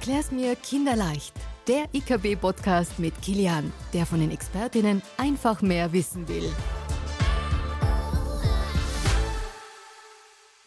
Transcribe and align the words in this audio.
Erklär's 0.00 0.32
mir 0.32 0.56
kinderleicht. 0.56 1.34
Der 1.68 1.84
IKB-Podcast 1.92 2.98
mit 2.98 3.20
Kilian, 3.20 3.70
der 3.92 4.06
von 4.06 4.18
den 4.18 4.30
Expertinnen 4.30 5.02
einfach 5.18 5.60
mehr 5.60 5.92
wissen 5.92 6.26
will. 6.26 6.50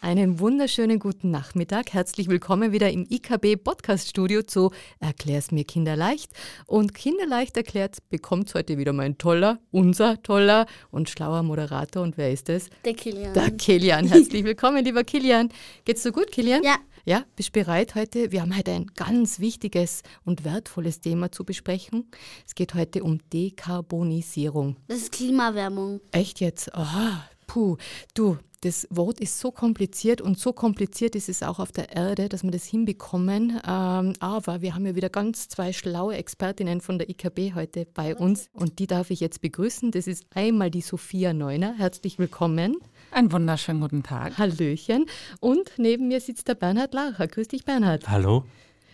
Einen 0.00 0.38
wunderschönen 0.38 1.00
guten 1.00 1.32
Nachmittag. 1.32 1.92
Herzlich 1.92 2.28
willkommen 2.28 2.70
wieder 2.70 2.92
im 2.92 3.08
IKB 3.10 3.56
Podcast 3.56 4.08
Studio 4.08 4.42
zu 4.42 4.70
Erklär's 5.00 5.50
mir 5.50 5.64
kinderleicht. 5.64 6.30
Und 6.66 6.94
kinderleicht 6.94 7.56
erklärt 7.56 7.96
bekommt 8.10 8.54
heute 8.54 8.78
wieder 8.78 8.92
mein 8.92 9.18
toller, 9.18 9.58
unser 9.72 10.22
toller 10.22 10.66
und 10.92 11.10
schlauer 11.10 11.42
Moderator. 11.42 12.04
Und 12.04 12.16
wer 12.18 12.30
ist 12.30 12.48
es? 12.50 12.70
Der 12.84 12.94
Kilian. 12.94 13.34
Der 13.34 13.50
Kilian. 13.50 14.06
Herzlich 14.06 14.44
willkommen, 14.44 14.84
lieber 14.84 15.02
Kilian. 15.02 15.48
Geht's 15.84 16.04
so 16.04 16.12
gut, 16.12 16.30
Kilian? 16.30 16.62
Ja. 16.62 16.76
Ja, 17.06 17.26
bist 17.36 17.52
bereit 17.52 17.96
heute? 17.96 18.32
Wir 18.32 18.40
haben 18.40 18.56
heute 18.56 18.72
ein 18.72 18.86
ganz 18.96 19.38
wichtiges 19.38 20.02
und 20.24 20.42
wertvolles 20.42 21.02
Thema 21.02 21.30
zu 21.30 21.44
besprechen. 21.44 22.10
Es 22.46 22.54
geht 22.54 22.72
heute 22.72 23.04
um 23.04 23.18
Dekarbonisierung. 23.30 24.76
Das 24.88 24.96
ist 24.96 25.12
Klimawärmung. 25.12 26.00
Echt 26.12 26.40
jetzt? 26.40 26.74
Aha, 26.74 27.28
puh. 27.46 27.76
Du, 28.14 28.38
das 28.62 28.88
Wort 28.88 29.20
ist 29.20 29.38
so 29.38 29.50
kompliziert 29.50 30.22
und 30.22 30.38
so 30.38 30.54
kompliziert 30.54 31.14
ist 31.14 31.28
es 31.28 31.42
auch 31.42 31.58
auf 31.58 31.72
der 31.72 31.94
Erde, 31.94 32.30
dass 32.30 32.42
wir 32.42 32.50
das 32.50 32.64
hinbekommen. 32.64 33.60
Ähm, 33.68 34.14
aber 34.20 34.62
wir 34.62 34.74
haben 34.74 34.86
ja 34.86 34.94
wieder 34.94 35.10
ganz 35.10 35.48
zwei 35.48 35.74
schlaue 35.74 36.16
Expertinnen 36.16 36.80
von 36.80 36.96
der 36.96 37.10
IKB 37.10 37.54
heute 37.54 37.84
bei 37.84 38.16
uns 38.16 38.48
und 38.54 38.78
die 38.78 38.86
darf 38.86 39.10
ich 39.10 39.20
jetzt 39.20 39.42
begrüßen. 39.42 39.90
Das 39.90 40.06
ist 40.06 40.24
einmal 40.34 40.70
die 40.70 40.80
Sophia 40.80 41.34
Neuner. 41.34 41.74
Herzlich 41.76 42.18
willkommen. 42.18 42.78
Einen 43.14 43.30
wunderschönen 43.30 43.80
guten 43.80 44.02
Tag. 44.02 44.36
Hallöchen. 44.38 45.06
Und 45.38 45.70
neben 45.76 46.08
mir 46.08 46.20
sitzt 46.20 46.48
der 46.48 46.56
Bernhard 46.56 46.94
Lacher. 46.94 47.28
Grüß 47.28 47.46
dich, 47.46 47.64
Bernhard. 47.64 48.08
Hallo. 48.08 48.44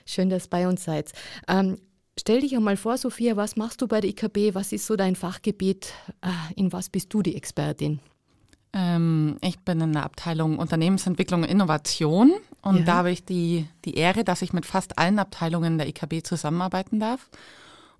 Schön, 0.04 0.28
dass 0.28 0.44
ihr 0.46 0.50
bei 0.50 0.68
uns 0.68 0.84
seid. 0.84 1.12
Ähm, 1.48 1.78
stell 2.18 2.40
dich 2.42 2.54
einmal 2.54 2.76
vor, 2.76 2.98
Sophia, 2.98 3.36
was 3.36 3.56
machst 3.56 3.80
du 3.80 3.86
bei 3.88 4.02
der 4.02 4.10
IKB? 4.10 4.54
Was 4.54 4.72
ist 4.72 4.86
so 4.86 4.94
dein 4.96 5.16
Fachgebiet? 5.16 5.94
Äh, 6.20 6.28
in 6.56 6.70
was 6.70 6.90
bist 6.90 7.14
du 7.14 7.22
die 7.22 7.34
Expertin? 7.34 8.00
Ähm, 8.74 9.38
ich 9.40 9.58
bin 9.60 9.80
in 9.80 9.94
der 9.94 10.04
Abteilung 10.04 10.58
Unternehmensentwicklung 10.58 11.42
und 11.42 11.48
Innovation 11.48 12.32
und 12.60 12.76
Ja. 12.80 12.82
da 12.84 12.94
habe 12.96 13.10
ich 13.10 13.24
die, 13.24 13.66
die 13.86 13.94
Ehre, 13.94 14.22
dass 14.22 14.42
ich 14.42 14.52
mit 14.52 14.66
fast 14.66 14.98
allen 14.98 15.18
Abteilungen 15.18 15.78
der 15.78 15.88
IKB 15.88 16.22
zusammenarbeiten 16.24 17.00
darf. 17.00 17.30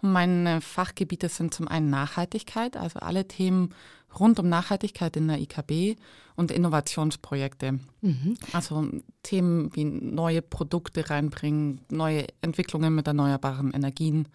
Und 0.02 0.12
meine 0.12 0.60
Fachgebiete 0.60 1.28
sind 1.28 1.52
zum 1.54 1.68
einen 1.68 1.90
Nachhaltigkeit, 1.90 2.76
also 2.76 3.00
alle 3.00 3.28
Themen 3.28 3.74
rund 4.18 4.40
um 4.40 4.48
Nachhaltigkeit 4.48 5.16
in 5.16 5.28
der 5.28 5.38
IKB 5.40 5.96
und 6.36 6.50
Innovationsprojekte. 6.50 7.78
Also 8.52 8.88
Themen 9.22 9.74
wie 9.74 9.84
neue 9.84 10.42
Produkte 10.42 11.10
reinbringen, 11.10 11.80
neue 11.90 12.26
Entwicklungen 12.42 12.94
mit 12.94 13.06
erneuerbaren 13.06 13.72
Energien. 13.72 14.26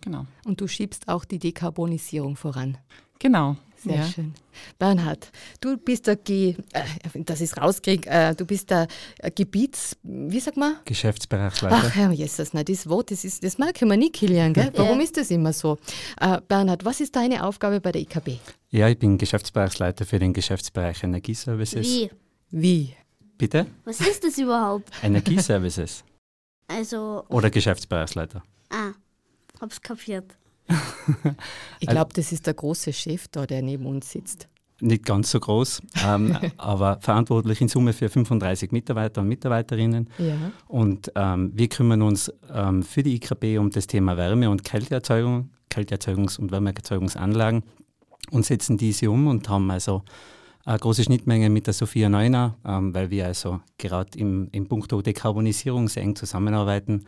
Genau. 0.00 0.26
Und 0.44 0.60
du 0.60 0.68
schiebst 0.68 1.08
auch 1.08 1.24
die 1.24 1.38
Dekarbonisierung 1.38 2.36
voran. 2.36 2.78
Genau. 3.18 3.56
Sehr 3.84 3.96
ja. 3.96 4.06
schön. 4.06 4.32
Bernhard, 4.78 5.30
du 5.60 5.76
bist 5.76 6.06
der 6.06 6.16
G, 6.16 6.56
äh, 6.72 6.82
dass 7.24 7.40
ich 7.40 7.50
es 7.50 7.56
rauskriege, 7.56 8.08
äh, 8.08 8.34
du 8.34 8.46
bist 8.46 8.70
der 8.70 8.86
Gebiets, 9.34 9.96
wie 10.02 10.40
sag 10.40 10.56
man? 10.56 10.76
Geschäftsbereichsleiter. 10.84 11.76
Ach, 11.76 11.94
Herr 11.94 12.10
Jesus, 12.12 12.54
nein, 12.54 12.64
das 12.64 12.88
Wort, 12.88 13.10
das, 13.10 13.24
ist, 13.24 13.44
das 13.44 13.58
merken 13.58 13.88
wir 13.90 13.96
nie, 13.96 14.10
Kilian, 14.10 14.52
gell? 14.54 14.70
Warum 14.76 15.00
ist 15.00 15.16
das 15.16 15.30
immer 15.30 15.52
so? 15.52 15.78
Äh, 16.20 16.40
Bernhard, 16.48 16.84
was 16.84 17.00
ist 17.00 17.14
deine 17.14 17.44
Aufgabe 17.44 17.80
bei 17.80 17.92
der 17.92 18.02
IKB? 18.02 18.38
Ja, 18.70 18.88
ich 18.88 18.98
bin 18.98 19.18
Geschäftsbereichsleiter 19.18 20.04
für 20.06 20.18
den 20.18 20.32
Geschäftsbereich 20.32 21.02
Energieservices. 21.02 21.86
Wie? 21.86 22.10
Wie? 22.50 22.94
Bitte? 23.36 23.66
Was 23.84 24.00
ist 24.00 24.24
das 24.24 24.38
überhaupt? 24.38 24.88
Energieservices 25.02 26.04
Also, 26.68 27.24
oder 27.28 27.50
Geschäftsbereichsleiter. 27.50 28.42
ah, 28.70 28.92
hab's 29.60 29.80
kapiert. 29.80 30.36
Ich 31.80 31.88
glaube, 31.88 32.12
das 32.14 32.32
ist 32.32 32.46
der 32.46 32.54
große 32.54 32.92
Chef 32.92 33.28
da, 33.28 33.46
der 33.46 33.62
neben 33.62 33.86
uns 33.86 34.10
sitzt. 34.10 34.48
Nicht 34.80 35.04
ganz 35.04 35.30
so 35.30 35.38
groß, 35.38 35.82
ähm, 36.04 36.36
aber 36.56 36.98
verantwortlich 37.00 37.60
in 37.60 37.68
Summe 37.68 37.92
für 37.92 38.08
35 38.08 38.72
Mitarbeiter 38.72 39.20
und 39.20 39.28
Mitarbeiterinnen. 39.28 40.08
Ja. 40.18 40.34
Und 40.66 41.12
ähm, 41.14 41.52
wir 41.54 41.68
kümmern 41.68 42.02
uns 42.02 42.32
ähm, 42.52 42.82
für 42.82 43.02
die 43.02 43.14
IKB 43.14 43.58
um 43.58 43.70
das 43.70 43.86
Thema 43.86 44.16
Wärme- 44.16 44.50
und 44.50 44.64
Kälteerzeugung, 44.64 45.50
Kälteerzeugungs- 45.70 46.38
und 46.38 46.50
Wärmeerzeugungsanlagen 46.50 47.62
und 48.30 48.44
setzen 48.44 48.76
diese 48.76 49.10
um 49.10 49.28
und 49.28 49.48
haben 49.48 49.70
also 49.70 50.02
eine 50.64 50.78
große 50.78 51.04
Schnittmenge 51.04 51.50
mit 51.50 51.66
der 51.66 51.74
Sophia 51.74 52.08
Neuner, 52.08 52.56
ähm, 52.64 52.94
weil 52.94 53.10
wir 53.10 53.26
also 53.26 53.60
gerade 53.78 54.18
im, 54.18 54.48
im 54.52 54.66
Punkto 54.66 55.02
Dekarbonisierung 55.02 55.88
sehr 55.88 56.02
eng 56.02 56.16
zusammenarbeiten. 56.16 57.04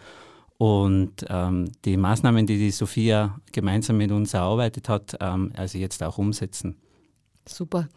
Und 0.59 1.27
ähm, 1.29 1.71
die 1.85 1.97
Maßnahmen, 1.97 2.47
die 2.47 2.57
die 2.59 2.71
Sophia 2.71 3.39
gemeinsam 3.53 3.99
mit 3.99 4.11
uns 4.11 4.33
erarbeitet 4.33 4.89
hat, 4.89 5.17
ähm, 5.21 5.53
also 5.57 5.77
jetzt 5.79 6.03
auch 6.03 6.17
umsetzen. 6.19 6.77
Super. 7.47 7.89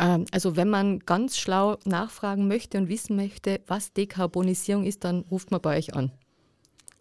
Ähm, 0.00 0.24
also 0.32 0.56
wenn 0.56 0.70
man 0.70 1.00
ganz 1.00 1.36
schlau 1.38 1.76
nachfragen 1.84 2.48
möchte 2.48 2.78
und 2.78 2.88
wissen 2.88 3.16
möchte, 3.16 3.60
was 3.66 3.92
Dekarbonisierung 3.92 4.84
ist, 4.84 5.04
dann 5.04 5.20
ruft 5.30 5.50
man 5.50 5.60
bei 5.60 5.76
euch 5.78 5.94
an. 5.94 6.10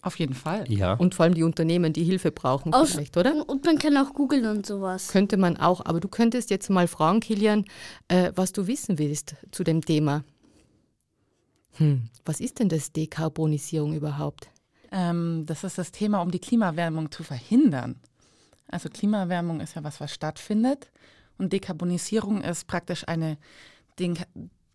Auf 0.01 0.19
jeden 0.19 0.35
Fall. 0.35 0.65
Ja, 0.71 0.93
Und 0.93 1.15
vor 1.15 1.23
allem 1.23 1.33
die 1.33 1.41
Unternehmen, 1.41 1.91
die 1.91 2.03
Hilfe 2.03 2.31
brauchen 2.31 2.73
Aus- 2.73 2.91
vielleicht, 2.91 3.17
oder? 3.17 3.49
Und 3.49 3.65
man 3.65 3.79
kann 3.79 3.97
auch 3.97 4.13
googeln 4.13 4.45
und 4.45 4.63
sowas. 4.63 5.07
Könnte 5.07 5.35
man 5.35 5.57
auch, 5.57 5.83
aber 5.83 5.99
du 5.99 6.07
könntest 6.07 6.51
jetzt 6.51 6.69
mal 6.69 6.87
fragen, 6.87 7.21
Kilian, 7.21 7.65
äh, 8.07 8.31
was 8.35 8.51
du 8.51 8.67
wissen 8.67 8.99
willst 8.99 9.35
zu 9.51 9.63
dem 9.63 9.83
Thema. 9.83 10.23
Hm, 11.77 12.03
was 12.23 12.39
ist 12.39 12.59
denn 12.59 12.69
das 12.69 12.91
Dekarbonisierung 12.91 13.93
überhaupt? 13.95 14.49
Ähm, 14.91 15.45
das 15.45 15.63
ist 15.63 15.77
das 15.77 15.91
Thema, 15.91 16.21
um 16.21 16.31
die 16.31 16.39
Klimawärmung 16.39 17.11
zu 17.11 17.23
verhindern. 17.23 17.99
Also 18.67 18.89
Klimawärmung 18.89 19.59
ist 19.61 19.75
ja 19.75 19.83
was, 19.83 19.99
was 19.99 20.13
stattfindet. 20.13 20.91
Und 21.37 21.53
Dekarbonisierung 21.53 22.41
ist 22.41 22.67
praktisch 22.67 23.07
eine, 23.07 23.37
den, 23.99 24.17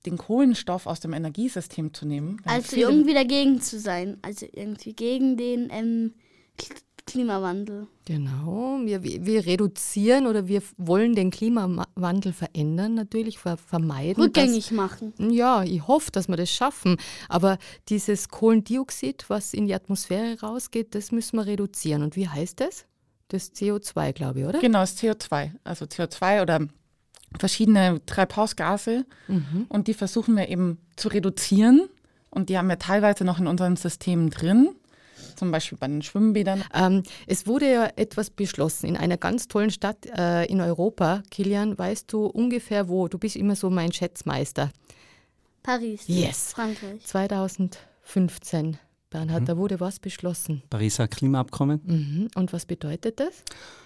den 0.07 0.19
Kohlenstoff 0.19 0.87
aus 0.87 1.01
dem 1.01 1.13
Energiesystem 1.13 1.95
zu 1.95 2.07
nehmen. 2.07 2.41
Also 2.45 2.77
irgendwie 2.77 3.15
dagegen 3.15 3.61
zu 3.61 3.79
sein. 3.79 4.19
Also 4.23 4.47
irgendwie 4.53 4.93
gegen 4.93 5.37
den 5.37 5.69
ähm, 5.71 6.15
Klimawandel. 7.11 7.87
Genau, 8.05 8.81
wir, 8.85 9.03
wir 9.03 9.47
reduzieren 9.47 10.27
oder 10.27 10.49
wir 10.49 10.63
wollen 10.77 11.15
den 11.15 11.31
Klimawandel 11.31 12.33
verändern, 12.33 12.95
natürlich 12.95 13.39
ver 13.39 13.57
vermeiden. 13.57 14.23
Rückgängig 14.23 14.73
machen. 14.73 15.13
Dass, 15.17 15.33
ja, 15.33 15.63
ich 15.63 15.87
hoffe, 15.87 16.11
dass 16.11 16.29
wir 16.29 16.37
das 16.37 16.51
schaffen. 16.51 16.97
Aber 17.29 17.59
dieses 17.89 18.29
Kohlendioxid, 18.29 19.27
was 19.29 19.55
in 19.55 19.67
die 19.67 19.75
Atmosphäre 19.75 20.41
rausgeht, 20.41 20.95
das 20.95 21.13
müssen 21.13 21.37
wir 21.37 21.47
reduzieren. 21.47 22.03
Und 22.03 22.17
wie 22.17 22.29
heißt 22.29 22.61
das? 22.61 22.87
Das 23.29 23.53
CO2, 23.55 24.13
glaube 24.13 24.41
ich, 24.41 24.47
oder? 24.47 24.59
Genau, 24.59 24.81
das 24.81 24.99
CO2. 24.99 25.53
Also 25.63 25.85
CO2 25.85 26.43
oder 26.43 26.67
verschiedene 27.39 28.01
Treibhausgase. 28.07 29.07
Mhm. 29.29 29.67
Und 29.69 29.87
die 29.87 29.95
versuchen 29.95 30.37
wir 30.37 30.49
eben 30.49 30.79
zu 30.97 31.09
reduzieren. 31.09 31.89
Und 32.31 32.49
die 32.49 32.59
haben 32.59 32.69
wir 32.69 32.79
teilweise 32.79 33.25
noch 33.25 33.39
in 33.39 33.47
unseren 33.47 33.77
Systemen 33.77 34.31
drin. 34.31 34.71
Zum 35.37 35.51
Beispiel 35.51 35.79
bei 35.79 35.89
den 35.89 36.03
Schwimmbädern. 36.03 36.65
Ähm, 36.75 37.03
es 37.27 37.47
wurde 37.47 37.71
ja 37.71 37.89
etwas 37.97 38.31
beschlossen 38.31 38.87
in 38.87 38.97
einer 38.97 39.17
ganz 39.17 39.49
tollen 39.49 39.71
Stadt 39.71 40.07
äh, 40.07 40.45
in 40.47 40.61
Europa. 40.61 41.23
Kilian, 41.31 41.79
weißt 41.79 42.13
du 42.13 42.27
ungefähr 42.27 42.89
wo? 42.89 43.09
Du 43.09 43.19
bist 43.19 43.37
immer 43.37 43.57
so 43.57 43.71
mein 43.71 43.93
Schätzmeister. 43.93 44.71
Paris. 45.63 46.05
Yes. 46.07 46.53
Frankreich. 46.53 47.05
2015, 47.05 48.79
Bernhard, 49.11 49.49
da 49.49 49.57
wurde 49.57 49.81
was 49.81 49.99
beschlossen. 49.99 50.63
Pariser 50.71 51.09
Klimaabkommen. 51.09 51.81
Mhm. 51.85 52.29
Und 52.35 52.53
was 52.53 52.65
bedeutet 52.65 53.21
das? 53.21 53.43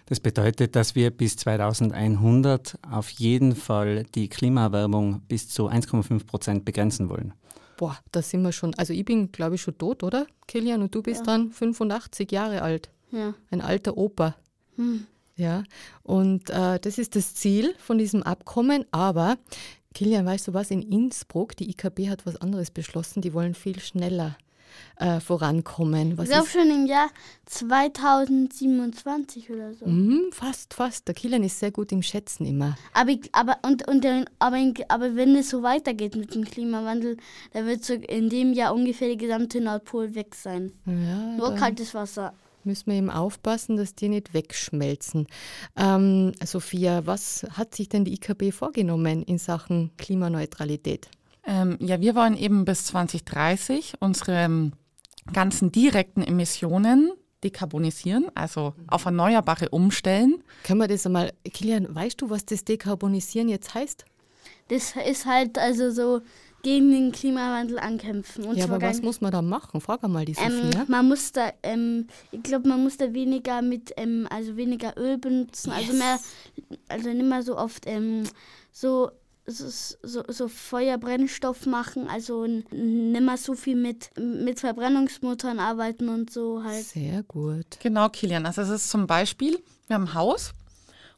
Das 0.07 0.21
bedeutet, 0.21 0.77
dass 0.77 0.95
wir 0.95 1.11
bis 1.11 1.37
2100 1.37 2.79
auf 2.91 3.09
jeden 3.11 3.57
Fall 3.57 4.05
die 4.15 4.29
Klimaerwärmung 4.29 5.23
bis 5.23 5.49
zu 5.49 5.69
1,5 5.69 6.27
Prozent 6.27 6.65
begrenzen 6.65 7.09
wollen. 7.09 7.33
Boah, 7.77 7.99
da 8.13 8.23
sind 8.23 8.43
wir 8.43 8.53
schon. 8.53 8.75
Also 8.75 8.93
ich 8.93 9.05
bin, 9.05 9.33
glaube 9.33 9.57
ich, 9.57 9.63
schon 9.63 9.77
tot, 9.79 10.03
oder? 10.03 10.27
Kilian, 10.47 10.83
und 10.83 10.95
du 10.95 11.03
bist 11.03 11.27
dann 11.27 11.51
85 11.51 12.31
Jahre 12.31 12.63
alt. 12.63 12.91
Ja. 13.11 13.35
Ein 13.51 13.61
alter 13.61 13.97
Opa. 13.97 14.37
Hm. 14.77 15.07
Ja, 15.37 15.65
und 16.03 16.51
äh, 16.51 16.79
das 16.79 16.99
ist 16.99 17.17
das 17.17 17.35
Ziel 17.35 17.75
von 17.79 17.99
diesem 17.99 18.23
Abkommen. 18.23 18.85
Aber, 18.93 19.37
Kilian, 19.93 20.27
weißt 20.27 20.49
du 20.49 20.55
was? 20.55 20.71
In 20.71 20.83
Innsbruck, 20.83 21.57
die 21.57 21.71
IKB 21.71 22.09
hat 22.09 22.25
was 22.27 22.37
anderes 22.37 22.71
beschlossen. 22.71 23.21
Die 23.21 23.35
wollen 23.35 23.55
viel 23.55 23.81
schneller 23.81 24.37
äh, 24.97 25.21
vorankommen. 25.21 26.17
Was 26.19 26.29
Ich 26.29 26.35
glaube 26.35 26.49
schon 26.49 26.71
im 26.71 26.87
Jahr 26.87 27.09
2027 27.47 29.51
oder 29.51 29.75
so. 29.75 29.87
Mhm, 29.87 30.31
fast, 30.33 30.75
fast. 30.75 31.07
Der 31.09 31.15
Kilian 31.15 31.43
ist 31.45 31.59
sehr 31.59 31.71
gut 31.71 31.93
im 31.93 32.03
Schätzen 32.03 32.47
immer. 32.47 32.77
Aber, 32.93 33.11
ich, 33.11 33.29
aber, 33.33 33.59
und, 33.63 33.87
und, 33.89 34.05
der- 34.05 34.25
aber, 34.39 34.57
aber 34.89 35.17
wenn 35.17 35.35
es 35.37 35.51
so 35.51 35.63
weitergeht 35.63 36.17
mit 36.17 36.35
dem 36.35 36.45
Klimawandel, 36.45 37.17
dann 37.53 37.67
wird 37.67 37.85
so 37.85 37.95
in 37.95 38.29
dem 38.29 38.53
Jahr 38.53 38.75
ungefähr 38.75 39.09
die 39.09 39.17
gesamte 39.17 39.61
Nordpol 39.61 40.15
weg 40.15 40.35
sein. 40.35 40.73
Ja, 40.87 41.37
Nur 41.37 41.55
kaltes 41.55 41.95
Wasser. 41.95 42.35
müssen 42.65 42.87
wir 42.91 42.95
eben 42.99 43.11
aufpassen, 43.11 43.77
dass 43.77 43.95
die 43.95 44.09
nicht 44.09 44.35
wegschmelzen. 44.35 45.27
Ähm, 45.77 46.33
Sophia, 46.45 47.07
was 47.07 47.47
hat 47.51 47.75
sich 47.75 47.89
denn 47.89 48.05
die 48.05 48.15
IKB 48.15 48.53
vorgenommen 48.53 49.23
in 49.23 49.39
Sachen 49.39 49.91
Klimaneutralität? 49.99 51.09
Ähm, 51.47 51.77
ja, 51.81 52.01
wir 52.01 52.15
wollen 52.15 52.37
eben 52.37 52.65
bis 52.65 52.87
2030 52.87 53.95
unsere 54.01 54.33
ähm, 54.33 54.73
ganzen 55.33 55.73
direkten 55.73 56.23
Emissionen 56.23 57.13
dekarbonisieren, 57.43 58.27
also 58.35 58.75
auf 58.89 59.05
Erneuerbare 59.05 59.69
umstellen. 59.69 60.43
Können 60.65 60.81
wir 60.81 60.89
das 60.89 61.05
einmal, 61.07 61.33
Kilian, 61.45 61.95
weißt 61.95 62.21
du, 62.23 62.31
was 62.31 62.47
das 62.47 62.65
Dekarbonisieren 62.65 63.49
jetzt 63.49 63.75
heißt? 63.75 64.05
Das 64.69 64.95
ist 64.97 65.27
halt 65.27 65.59
also 65.59 65.91
so 65.91 66.23
gegen 66.63 66.91
den 66.91 67.13
Klimawandel 67.13 67.79
ankämpfen. 67.79 68.45
Und 68.45 68.57
ja, 68.57 68.65
aber 68.65 68.81
was 68.81 69.03
muss 69.03 69.21
man 69.21 69.31
da 69.31 69.43
machen? 69.43 69.83
Frag 69.83 70.03
einmal 70.03 70.25
die 70.25 70.35
ähm, 70.39 70.73
Sophia. 70.73 70.85
man 70.89 71.07
muss 71.07 71.31
da, 71.33 71.53
ähm, 71.63 72.07
ich 72.33 72.43
glaube, 72.43 72.67
man 72.67 72.83
muss 72.83 72.97
da 72.97 73.13
weniger 73.13 73.61
mit, 73.61 73.93
ähm, 73.99 74.27
also 74.31 74.57
weniger 74.57 74.97
Öl 74.97 75.19
benutzen, 75.19 75.71
also 75.71 75.93
yes. 75.93 76.03
also 76.03 76.03
mehr, 76.03 76.79
also 76.89 77.09
nicht 77.11 77.27
mehr 77.27 77.43
so 77.43 77.59
oft 77.59 77.85
ähm, 77.87 78.25
so 78.73 79.11
so, 79.47 79.97
so, 80.03 80.25
so 80.29 80.49
Feuerbrennstoff 80.49 81.67
machen, 81.67 82.09
also 82.09 82.47
nicht 82.47 82.71
mehr 82.71 83.37
so 83.37 83.55
viel 83.55 83.77
mit, 83.77 84.11
mit 84.19 84.61
Verbrennungsmotoren 84.61 85.59
arbeiten 85.59 86.09
und 86.09 86.31
so 86.31 86.63
halt. 86.65 86.85
Sehr 86.85 87.23
gut. 87.25 87.67
Genau, 87.81 88.09
Kilian. 88.09 88.47
Also 88.47 88.63
es 88.63 88.71
ist 88.71 88.91
zum 88.91 89.07
Beispiel, 89.07 89.59
wir 89.87 89.95
haben 89.95 90.05
ein 90.05 90.15
Haus 90.15 90.53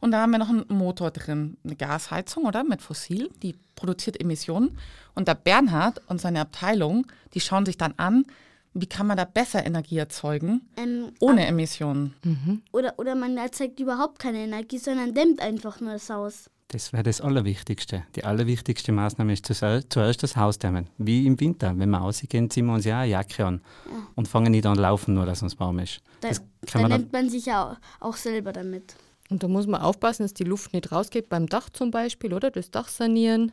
und 0.00 0.10
da 0.10 0.22
haben 0.22 0.32
wir 0.32 0.38
noch 0.38 0.48
einen 0.48 0.66
Motor 0.68 1.10
drin, 1.10 1.56
eine 1.64 1.76
Gasheizung, 1.76 2.44
oder? 2.44 2.64
Mit 2.64 2.82
Fossil, 2.82 3.30
die 3.42 3.54
produziert 3.76 4.20
Emissionen. 4.20 4.76
Und 5.14 5.28
der 5.28 5.34
Bernhard 5.34 6.02
und 6.08 6.20
seine 6.20 6.40
Abteilung, 6.40 7.06
die 7.34 7.40
schauen 7.40 7.64
sich 7.64 7.78
dann 7.78 7.94
an, 7.96 8.26
wie 8.74 8.86
kann 8.86 9.06
man 9.06 9.16
da 9.16 9.24
besser 9.24 9.64
Energie 9.64 9.96
erzeugen, 9.96 10.68
ähm, 10.76 11.12
ohne 11.20 11.46
Emissionen. 11.46 12.14
Mhm. 12.22 12.62
Oder, 12.72 12.98
oder 12.98 13.14
man 13.14 13.38
erzeugt 13.38 13.80
überhaupt 13.80 14.18
keine 14.18 14.38
Energie, 14.38 14.78
sondern 14.78 15.14
dämmt 15.14 15.40
einfach 15.40 15.80
nur 15.80 15.92
das 15.94 16.10
Haus. 16.10 16.50
Das 16.68 16.92
wäre 16.92 17.04
das 17.04 17.20
Allerwichtigste. 17.20 18.04
Die 18.16 18.24
allerwichtigste 18.24 18.90
Maßnahme 18.90 19.32
ist 19.32 19.46
zuerst 19.46 20.22
das 20.22 20.36
Haus 20.36 20.58
dämmen. 20.58 20.88
Wie 20.98 21.24
im 21.26 21.38
Winter. 21.38 21.72
Wenn 21.78 21.90
wir 21.90 21.98
rausgehen, 21.98 22.50
ziehen 22.50 22.66
wir 22.66 22.74
uns 22.74 22.84
ja 22.84 23.00
eine 23.00 23.10
Jacke 23.12 23.46
an 23.46 23.60
ja. 23.86 23.92
und 24.16 24.26
fangen 24.26 24.50
nicht 24.50 24.66
an 24.66 24.76
laufen, 24.76 25.14
nur 25.14 25.26
dass 25.26 25.42
uns 25.42 25.58
warm 25.60 25.78
ist. 25.78 26.02
Da, 26.20 26.30
dann 26.72 26.90
nimmt 26.90 27.12
man 27.12 27.30
sich 27.30 27.46
ja 27.46 27.76
auch 28.00 28.16
selber 28.16 28.52
damit. 28.52 28.96
Und 29.30 29.42
da 29.42 29.48
muss 29.48 29.66
man 29.66 29.80
aufpassen, 29.80 30.24
dass 30.24 30.34
die 30.34 30.44
Luft 30.44 30.72
nicht 30.72 30.90
rausgeht, 30.90 31.28
beim 31.28 31.46
Dach 31.46 31.70
zum 31.70 31.90
Beispiel, 31.90 32.32
oder? 32.34 32.50
Das 32.50 32.70
Dach 32.70 32.88
sanieren. 32.88 33.52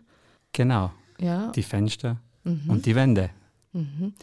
Genau. 0.51 0.91
Ja. 1.19 1.51
Die 1.51 1.63
Fenster 1.63 2.17
mhm. 2.43 2.63
und 2.67 2.85
die 2.85 2.95
Wände. 2.95 3.29
Mhm. 3.73 4.13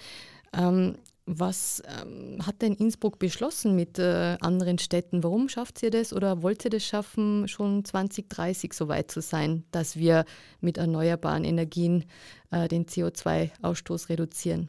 Ähm, 0.52 0.94
was 1.32 1.82
ähm, 1.87 2.44
hat 2.44 2.61
denn 2.61 2.75
Innsbruck 2.75 3.21
beschlossen 3.21 3.77
mit 3.77 3.99
äh, 3.99 4.37
anderen 4.41 4.79
Städten? 4.79 5.23
Warum 5.23 5.49
schafft 5.49 5.82
ihr 5.82 5.91
das 5.91 6.12
oder 6.12 6.43
wollt 6.43 6.65
ihr 6.65 6.71
das 6.71 6.85
schaffen, 6.85 7.47
schon 7.47 7.85
2030 7.85 8.73
so 8.73 8.88
weit 8.88 9.11
zu 9.12 9.21
sein, 9.21 9.62
dass 9.71 9.97
wir 9.97 10.25
mit 10.61 10.77
erneuerbaren 10.77 11.44
Energien 11.44 12.05
äh, 12.50 12.67
den 12.67 12.87
CO2-Ausstoß 12.87 14.09
reduzieren? 14.09 14.69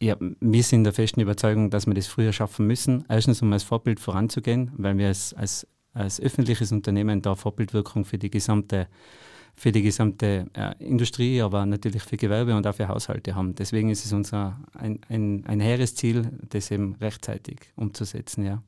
Ja, 0.00 0.16
wir 0.18 0.62
sind 0.62 0.84
der 0.84 0.92
festen 0.92 1.20
Überzeugung, 1.20 1.70
dass 1.70 1.86
wir 1.86 1.94
das 1.94 2.06
früher 2.06 2.32
schaffen 2.32 2.66
müssen. 2.66 3.06
Erstens, 3.08 3.40
um 3.40 3.50
als 3.54 3.62
Vorbild 3.62 3.98
voranzugehen, 3.98 4.72
weil 4.76 4.98
wir 4.98 5.08
als, 5.08 5.32
als, 5.32 5.66
als 5.94 6.20
öffentliches 6.20 6.70
Unternehmen 6.70 7.22
da 7.22 7.34
Vorbildwirkung 7.34 8.04
für 8.04 8.18
die 8.18 8.30
gesamte 8.30 8.88
für 9.56 9.72
die 9.72 9.82
gesamte 9.82 10.46
äh, 10.54 10.74
Industrie, 10.78 11.40
aber 11.40 11.64
natürlich 11.66 12.02
für 12.02 12.16
Gewerbe 12.16 12.56
und 12.56 12.66
auch 12.66 12.74
für 12.74 12.88
Haushalte 12.88 13.34
haben. 13.34 13.54
Deswegen 13.54 13.90
ist 13.90 14.04
es 14.04 14.12
unser 14.12 14.60
ein, 14.74 15.00
ein, 15.08 15.44
ein 15.46 15.60
hehres 15.60 15.94
Ziel, 15.94 16.30
das 16.50 16.70
eben 16.70 16.94
rechtzeitig 17.00 17.60
umzusetzen, 17.76 18.44
ja. 18.44 18.62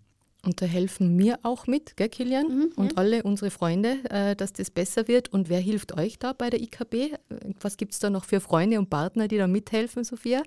Und 0.46 0.62
da 0.62 0.66
helfen 0.66 1.18
wir 1.18 1.40
auch 1.42 1.66
mit, 1.66 1.96
gell, 1.96 2.08
Kilian? 2.08 2.46
Mhm, 2.46 2.72
und 2.76 2.92
ja. 2.92 2.98
alle 2.98 3.24
unsere 3.24 3.50
Freunde, 3.50 3.98
äh, 4.10 4.36
dass 4.36 4.52
das 4.52 4.70
besser 4.70 5.08
wird. 5.08 5.32
Und 5.32 5.48
wer 5.48 5.58
hilft 5.58 5.98
euch 5.98 6.20
da 6.20 6.32
bei 6.32 6.50
der 6.50 6.60
IKB? 6.60 7.16
Was 7.60 7.76
gibt 7.76 7.94
es 7.94 7.98
da 7.98 8.10
noch 8.10 8.24
für 8.24 8.40
Freunde 8.40 8.78
und 8.78 8.88
Partner, 8.88 9.26
die 9.26 9.38
da 9.38 9.48
mithelfen, 9.48 10.04
Sophia? 10.04 10.42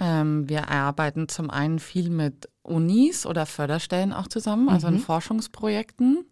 Ähm, 0.00 0.48
wir 0.48 0.70
arbeiten 0.70 1.28
zum 1.28 1.50
einen 1.50 1.80
viel 1.80 2.08
mit 2.08 2.48
Unis 2.62 3.26
oder 3.26 3.44
Förderstellen 3.44 4.14
auch 4.14 4.26
zusammen, 4.26 4.70
also 4.70 4.88
mhm. 4.88 4.94
in 4.94 5.00
Forschungsprojekten. 5.00 6.24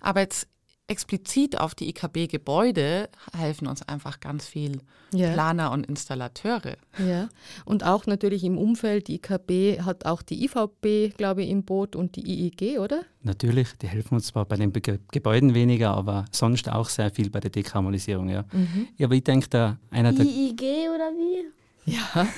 Aber 0.00 0.20
jetzt 0.20 0.46
explizit 0.90 1.58
auf 1.58 1.74
die 1.74 1.88
IKB-Gebäude 1.90 3.08
helfen 3.36 3.68
uns 3.68 3.82
einfach 3.88 4.18
ganz 4.18 4.44
viel 4.44 4.80
ja. 5.12 5.32
Planer 5.32 5.70
und 5.70 5.86
Installateure. 5.86 6.76
Ja, 6.98 7.28
und 7.64 7.84
auch 7.84 8.06
natürlich 8.06 8.42
im 8.44 8.58
Umfeld, 8.58 9.08
die 9.08 9.14
IKB 9.14 9.82
hat 9.82 10.04
auch 10.04 10.20
die 10.22 10.44
IVB, 10.44 11.16
glaube 11.16 11.44
ich, 11.44 11.50
im 11.50 11.62
Boot 11.62 11.94
und 11.94 12.16
die 12.16 12.22
IEG, 12.22 12.80
oder? 12.80 13.02
Natürlich, 13.22 13.72
die 13.78 13.86
helfen 13.86 14.14
uns 14.14 14.26
zwar 14.26 14.44
bei 14.44 14.56
den 14.56 14.72
Ge 14.72 14.98
Gebäuden 15.12 15.54
weniger, 15.54 15.90
aber 15.90 16.24
sonst 16.32 16.68
auch 16.68 16.88
sehr 16.88 17.10
viel 17.10 17.30
bei 17.30 17.40
der 17.40 17.50
Dekarbonisierung, 17.50 18.28
ja. 18.28 18.44
Mhm. 18.52 18.88
ja 18.96 19.06
aber 19.06 19.14
ich 19.14 19.24
denke, 19.24 19.48
da 19.48 19.78
einer 19.90 20.12
der... 20.12 20.26
IEG 20.26 20.62
oder 20.92 21.10
wie? 21.16 21.59
Ja. 21.86 22.28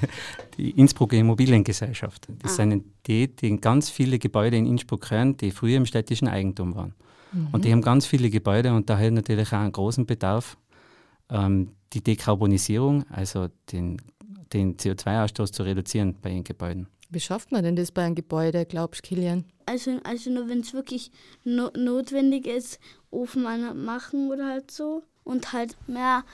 die 0.56 0.70
Innsbrucker 0.70 1.16
Immobiliengesellschaft. 1.16 2.28
Das 2.42 2.52
ah. 2.52 2.56
sind 2.56 2.84
die, 3.06 3.34
die 3.34 3.56
ganz 3.60 3.90
viele 3.90 4.18
Gebäude 4.18 4.56
in 4.56 4.66
Innsbruck 4.66 5.10
hören, 5.10 5.36
die 5.36 5.50
früher 5.50 5.76
im 5.76 5.86
städtischen 5.86 6.28
Eigentum 6.28 6.74
waren. 6.74 6.94
Mhm. 7.32 7.48
Und 7.52 7.64
die 7.64 7.72
haben 7.72 7.82
ganz 7.82 8.06
viele 8.06 8.30
Gebäude 8.30 8.72
und 8.72 8.88
daher 8.88 9.10
natürlich 9.10 9.48
auch 9.48 9.58
einen 9.58 9.72
großen 9.72 10.06
Bedarf, 10.06 10.56
ähm, 11.30 11.72
die 11.92 12.02
Dekarbonisierung, 12.02 13.04
also 13.10 13.48
den, 13.70 14.00
den 14.52 14.76
CO2-Ausstoß 14.76 15.52
zu 15.52 15.62
reduzieren 15.62 16.16
bei 16.20 16.30
den 16.30 16.44
Gebäuden. 16.44 16.88
Wie 17.10 17.20
schafft 17.20 17.52
man 17.52 17.62
denn 17.62 17.76
das 17.76 17.92
bei 17.92 18.04
einem 18.04 18.14
Gebäude, 18.14 18.64
glaubst 18.64 19.04
du, 19.04 19.08
Kilian? 19.08 19.44
Also, 19.66 19.98
also 20.02 20.30
nur 20.30 20.48
wenn 20.48 20.60
es 20.60 20.72
wirklich 20.72 21.10
no 21.44 21.70
notwendig 21.76 22.46
ist, 22.46 22.80
Ofen 23.10 23.42
machen 23.42 24.30
oder 24.30 24.46
halt 24.46 24.70
so. 24.70 25.02
Und 25.22 25.52
halt 25.52 25.76
mehr, 25.86 26.24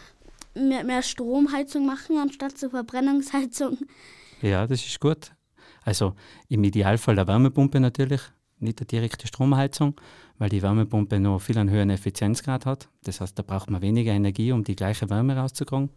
mehr, 0.59 0.85
mehr 0.85 1.03
Stromheizung 1.03 1.87
machen 1.87 2.19
anstatt 2.19 2.59
zur 2.59 2.71
Verbrennungsheizung. 2.71 3.79
Ja, 4.43 4.67
das 4.67 4.85
ist 4.85 5.01
gut. 5.01 5.33
Also 5.83 6.15
im 6.49 6.65
Idealfall 6.65 7.17
der 7.17 7.27
Wärmepumpe 7.27 7.81
natürlich, 7.81 8.21
nicht 8.59 8.81
eine 8.81 8.87
direkte 8.87 9.27
Stromheizung, 9.27 9.95
weil 10.39 10.49
die 10.49 10.63
Wärmepumpe 10.63 11.21
noch 11.21 11.41
viel 11.41 11.59
einen 11.59 11.71
höheren 11.71 11.91
Effizienzgrad 11.91 12.67
hat. 12.67 12.89
Das 13.05 13.21
heißt, 13.21 13.39
da 13.39 13.43
braucht 13.43 13.71
man 13.71 13.83
weniger 13.83 14.13
Energie, 14.13 14.53
um 14.53 14.65
die 14.65 14.77
gleiche 14.77 15.09
Wärme 15.11 15.37
rauszukriegen. 15.37 15.91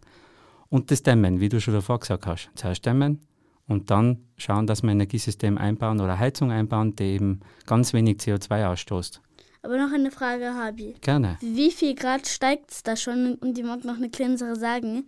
Und 0.68 0.90
das 0.90 1.02
Dämmen, 1.02 1.40
wie 1.40 1.48
du 1.48 1.60
schon 1.60 1.74
davor 1.74 2.00
gesagt 2.00 2.26
hast. 2.26 2.50
Zuerst 2.54 2.86
dämmen 2.86 3.20
und 3.66 3.90
dann 3.90 4.24
schauen, 4.36 4.66
dass 4.66 4.82
wir 4.82 4.88
ein 4.88 4.96
Energiesystem 4.96 5.58
einbauen 5.58 6.00
oder 6.00 6.18
Heizung 6.18 6.50
einbauen, 6.50 6.96
die 6.96 7.04
eben 7.04 7.40
ganz 7.66 7.92
wenig 7.92 8.18
CO2 8.18 8.66
ausstoßt. 8.66 9.20
Aber 9.62 9.76
noch 9.76 9.92
eine 9.92 10.10
Frage 10.10 10.54
habe 10.54 10.82
ich. 10.82 11.00
Gerne. 11.00 11.38
Wie 11.40 11.70
viel 11.70 11.94
Grad 11.94 12.26
steigt 12.26 12.72
es 12.72 12.82
da 12.82 12.96
schon? 12.96 13.36
Und 13.36 13.56
ich 13.56 13.64
mag 13.64 13.84
noch 13.84 13.96
eine 13.96 14.10
kleine 14.10 14.36
Sache 14.36 14.56
sagen. 14.56 15.06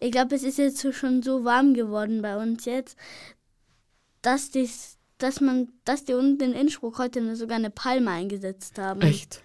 Ich 0.00 0.10
glaube, 0.10 0.34
es 0.34 0.42
ist 0.42 0.58
jetzt 0.58 0.84
schon 0.94 1.22
so 1.22 1.44
warm 1.44 1.74
geworden 1.74 2.20
bei 2.20 2.36
uns 2.36 2.64
jetzt, 2.64 2.98
dass 4.22 4.50
das 4.50 4.98
dass 5.22 5.40
man, 5.40 5.68
dass 5.84 6.04
die 6.04 6.14
unten 6.14 6.42
in 6.42 6.52
Innsbruck 6.52 6.98
heute 6.98 7.36
sogar 7.36 7.56
eine 7.56 7.70
Palme 7.70 8.10
eingesetzt 8.10 8.78
haben. 8.78 9.02
Echt? 9.02 9.40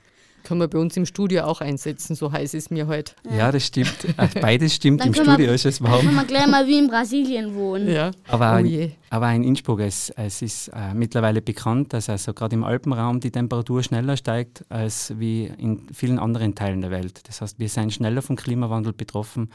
Können 0.48 0.62
wir 0.62 0.70
bei 0.70 0.78
uns 0.78 0.96
im 0.96 1.06
Studio 1.06 1.44
auch 1.44 1.60
einsetzen, 1.60 2.16
so 2.16 2.32
heiß 2.32 2.54
ist 2.54 2.72
mir 2.72 2.88
heute. 2.88 3.12
Ja, 3.26 3.36
ja 3.36 3.52
das 3.52 3.66
stimmt. 3.66 4.08
Beides 4.42 4.76
stimmt. 4.76 5.06
Im 5.06 5.14
Studio 5.14 5.38
wir, 5.38 5.54
ist 5.54 5.66
es 5.66 5.82
warm. 5.82 5.92
Dann 5.92 6.06
können 6.06 6.16
wir 6.16 6.24
gleich 6.24 6.48
mal 6.48 6.66
wie 6.66 6.80
in 6.80 6.88
Brasilien 6.88 7.54
wohnen. 7.54 7.90
Ja. 7.90 8.12
Aber, 8.30 8.64
oh 8.64 8.88
aber 9.10 9.34
in 9.34 9.44
Innsbruck, 9.44 9.82
es, 9.82 10.10
es 10.12 10.42
ist 10.42 10.70
äh, 10.70 10.94
mittlerweile 10.94 11.42
bekannt, 11.42 11.92
dass 11.92 12.10
also 12.10 12.34
gerade 12.34 12.56
im 12.56 12.64
Alpenraum 12.64 13.20
die 13.20 13.30
Temperatur 13.30 13.84
schneller 13.84 14.16
steigt 14.16 14.64
als 14.70 15.14
wie 15.20 15.52
in 15.58 15.82
vielen 15.94 16.18
anderen 16.18 16.56
Teilen 16.56 16.80
der 16.80 16.92
Welt. 16.92 17.28
Das 17.28 17.42
heißt, 17.42 17.60
wir 17.60 17.68
sind 17.68 17.92
schneller 17.92 18.22
vom 18.22 18.38
Klimawandel 18.38 18.94
betroffen, 18.94 19.52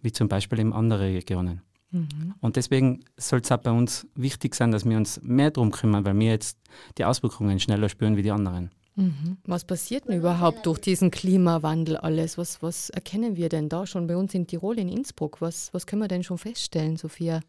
wie 0.00 0.12
zum 0.12 0.28
Beispiel 0.28 0.60
in 0.60 0.72
anderen 0.72 1.12
Regionen. 1.12 1.62
Mhm. 1.90 2.34
Und 2.40 2.54
deswegen 2.54 3.00
soll 3.16 3.40
es 3.40 3.50
auch 3.50 3.58
bei 3.58 3.72
uns 3.72 4.06
wichtig 4.14 4.54
sein, 4.54 4.70
dass 4.70 4.84
wir 4.84 4.96
uns 4.96 5.20
mehr 5.24 5.50
darum 5.50 5.72
kümmern, 5.72 6.04
weil 6.04 6.16
wir 6.16 6.28
jetzt 6.28 6.56
die 6.98 7.04
Auswirkungen 7.04 7.58
schneller 7.58 7.88
spüren 7.88 8.16
wie 8.16 8.22
die 8.22 8.30
anderen. 8.30 8.70
Mhm. 8.96 9.36
Was 9.44 9.64
passiert 9.64 10.08
denn 10.08 10.16
überhaupt 10.16 10.64
durch 10.64 10.80
diesen 10.80 11.10
Klimawandel 11.10 11.98
alles? 11.98 12.38
Was, 12.38 12.62
was 12.62 12.90
erkennen 12.90 13.36
wir 13.36 13.50
denn 13.50 13.68
da 13.68 13.86
schon 13.86 14.06
bei 14.06 14.16
uns 14.16 14.34
in 14.34 14.46
Tirol, 14.46 14.78
in 14.78 14.88
Innsbruck? 14.88 15.40
Was, 15.40 15.72
was 15.72 15.86
können 15.86 16.02
wir 16.02 16.08
denn 16.08 16.24
schon 16.24 16.38
feststellen, 16.38 16.96
Sophia? 16.96 17.40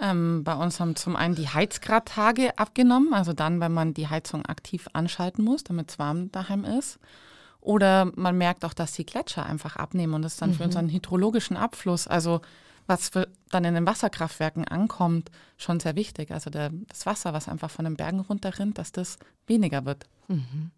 Ähm, 0.00 0.42
bei 0.44 0.54
uns 0.54 0.80
haben 0.80 0.96
zum 0.96 1.16
einen 1.16 1.34
die 1.34 1.48
Heizgradtage 1.48 2.56
abgenommen, 2.56 3.12
also 3.12 3.32
dann, 3.32 3.60
wenn 3.60 3.72
man 3.72 3.94
die 3.94 4.08
Heizung 4.08 4.46
aktiv 4.46 4.88
anschalten 4.92 5.44
muss, 5.44 5.64
damit 5.64 5.90
es 5.90 5.98
warm 5.98 6.30
daheim 6.32 6.64
ist. 6.64 6.98
Oder 7.60 8.10
man 8.16 8.38
merkt 8.38 8.64
auch, 8.64 8.74
dass 8.74 8.92
die 8.92 9.06
Gletscher 9.06 9.44
einfach 9.44 9.76
abnehmen 9.76 10.14
und 10.14 10.22
das 10.22 10.34
ist 10.34 10.42
dann 10.42 10.50
mhm. 10.50 10.54
für 10.54 10.64
unseren 10.64 10.88
hydrologischen 10.88 11.56
Abfluss, 11.56 12.06
also 12.06 12.40
was 12.86 13.10
für, 13.10 13.28
dann 13.50 13.64
in 13.64 13.74
den 13.74 13.86
Wasserkraftwerken 13.86 14.66
ankommt, 14.66 15.30
schon 15.56 15.78
sehr 15.78 15.94
wichtig. 15.94 16.32
Also 16.32 16.50
der, 16.50 16.70
das 16.88 17.06
Wasser, 17.06 17.32
was 17.32 17.48
einfach 17.48 17.70
von 17.70 17.84
den 17.84 17.96
Bergen 17.96 18.20
runterrinnt, 18.20 18.78
dass 18.78 18.90
das 18.90 19.18
weniger 19.46 19.84
wird. 19.84 20.06
Mhm. 20.28 20.72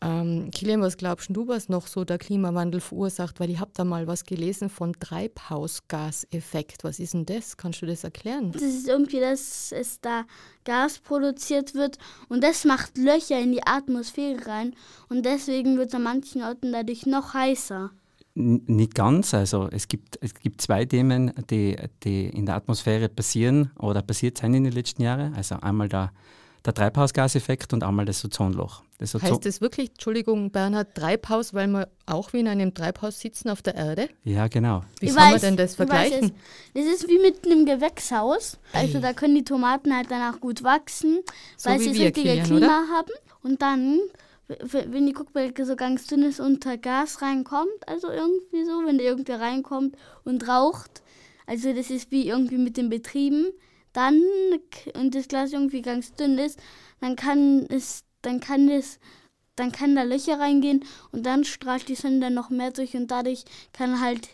Ähm, 0.00 0.50
Kilian, 0.52 0.80
was 0.80 0.96
glaubst 0.96 1.28
du, 1.30 1.48
was 1.48 1.68
noch 1.68 1.86
so 1.88 2.04
der 2.04 2.18
Klimawandel 2.18 2.80
verursacht? 2.80 3.40
Weil 3.40 3.50
ich 3.50 3.58
habe 3.58 3.72
da 3.74 3.84
mal 3.84 4.06
was 4.06 4.24
gelesen 4.24 4.68
von 4.68 4.92
Treibhausgaseffekt. 4.92 6.84
Was 6.84 7.00
ist 7.00 7.14
denn 7.14 7.26
das? 7.26 7.56
Kannst 7.56 7.82
du 7.82 7.86
das 7.86 8.04
erklären? 8.04 8.52
Das 8.52 8.62
ist 8.62 8.86
irgendwie, 8.86 9.20
dass 9.20 9.72
es 9.72 10.00
da 10.00 10.24
Gas 10.64 10.98
produziert 10.98 11.74
wird 11.74 11.98
und 12.28 12.44
das 12.44 12.64
macht 12.64 12.96
Löcher 12.96 13.40
in 13.40 13.52
die 13.52 13.66
Atmosphäre 13.66 14.46
rein 14.46 14.74
und 15.08 15.24
deswegen 15.24 15.78
wird 15.78 15.88
es 15.88 15.94
an 15.94 16.02
manchen 16.02 16.42
Orten 16.42 16.72
dadurch 16.72 17.06
noch 17.06 17.34
heißer. 17.34 17.90
nicht 18.38 18.94
ganz. 18.94 19.34
Also 19.34 19.68
es 19.70 19.88
gibt, 19.88 20.18
es 20.22 20.34
gibt 20.34 20.60
zwei 20.60 20.84
Themen, 20.84 21.32
die, 21.50 21.76
die 22.04 22.28
in 22.28 22.46
der 22.46 22.54
Atmosphäre 22.54 23.08
passieren 23.08 23.70
oder 23.78 24.02
passiert 24.02 24.38
sind 24.38 24.54
in 24.54 24.64
den 24.64 24.72
letzten 24.72 25.02
Jahren. 25.02 25.34
Also 25.34 25.56
einmal 25.56 25.88
der, 25.88 26.12
der 26.64 26.74
Treibhausgaseffekt 26.74 27.72
und 27.72 27.82
einmal 27.82 28.04
das 28.04 28.24
Ozonloch. 28.24 28.82
Das 28.98 29.14
heißt 29.14 29.46
das 29.46 29.60
wirklich, 29.60 29.90
Entschuldigung, 29.90 30.50
Bernhard, 30.50 30.94
Treibhaus, 30.94 31.54
weil 31.54 31.68
wir 31.68 31.88
auch 32.06 32.32
wie 32.32 32.40
in 32.40 32.48
einem 32.48 32.74
Treibhaus 32.74 33.20
sitzen 33.20 33.48
auf 33.48 33.62
der 33.62 33.76
Erde? 33.76 34.08
Ja, 34.24 34.48
genau. 34.48 34.82
Wie 34.98 35.06
ich 35.06 35.14
kann 35.14 35.26
weiß, 35.26 35.32
man 35.32 35.40
denn 35.40 35.56
das 35.56 35.76
vergleichen? 35.76 36.32
Das 36.74 36.84
ist 36.84 37.08
wie 37.08 37.18
mit 37.18 37.46
einem 37.46 37.64
Gewächshaus. 37.64 38.58
Also 38.72 38.98
da 38.98 39.12
können 39.12 39.36
die 39.36 39.44
Tomaten 39.44 39.94
halt 39.94 40.10
danach 40.10 40.40
gut 40.40 40.64
wachsen, 40.64 41.20
so 41.56 41.70
weil 41.70 41.78
sie 41.78 41.90
das 41.90 41.98
richtige 41.98 42.42
Klima 42.42 42.56
oder? 42.56 42.88
haben. 42.88 43.12
Und 43.42 43.62
dann 43.62 44.00
wenn 44.48 45.06
die 45.06 45.12
Guckbelke 45.12 45.66
so 45.66 45.76
ganz 45.76 46.06
dünn 46.06 46.22
ist 46.22 46.40
unter 46.40 46.78
Gas 46.78 47.20
reinkommt, 47.20 47.86
also 47.86 48.08
irgendwie 48.08 48.64
so, 48.64 48.82
wenn 48.86 48.96
der 48.96 49.08
irgendwie 49.08 49.32
reinkommt 49.32 49.96
und 50.24 50.48
raucht, 50.48 51.02
also 51.46 51.72
das 51.72 51.90
ist 51.90 52.10
wie 52.10 52.28
irgendwie 52.28 52.56
mit 52.56 52.76
den 52.76 52.88
Betrieben, 52.88 53.52
dann 53.92 54.20
und 54.94 55.14
das 55.14 55.28
Glas 55.28 55.52
irgendwie 55.52 55.82
ganz 55.82 56.14
dünn 56.14 56.38
ist, 56.38 56.58
dann 57.00 57.16
kann 57.16 57.66
es, 57.68 58.04
dann 58.28 58.40
kann 58.40 58.68
es, 58.68 59.00
dann 59.56 59.72
kann 59.72 59.96
da 59.96 60.02
Löcher 60.02 60.38
reingehen 60.38 60.84
und 61.12 61.24
dann 61.26 61.44
strahlt 61.44 61.88
die 61.88 61.94
Sonne 61.94 62.20
dann 62.20 62.34
noch 62.34 62.50
mehr 62.50 62.70
durch 62.70 62.94
und 62.94 63.10
dadurch 63.10 63.44
kann 63.72 64.00
halt, 64.00 64.28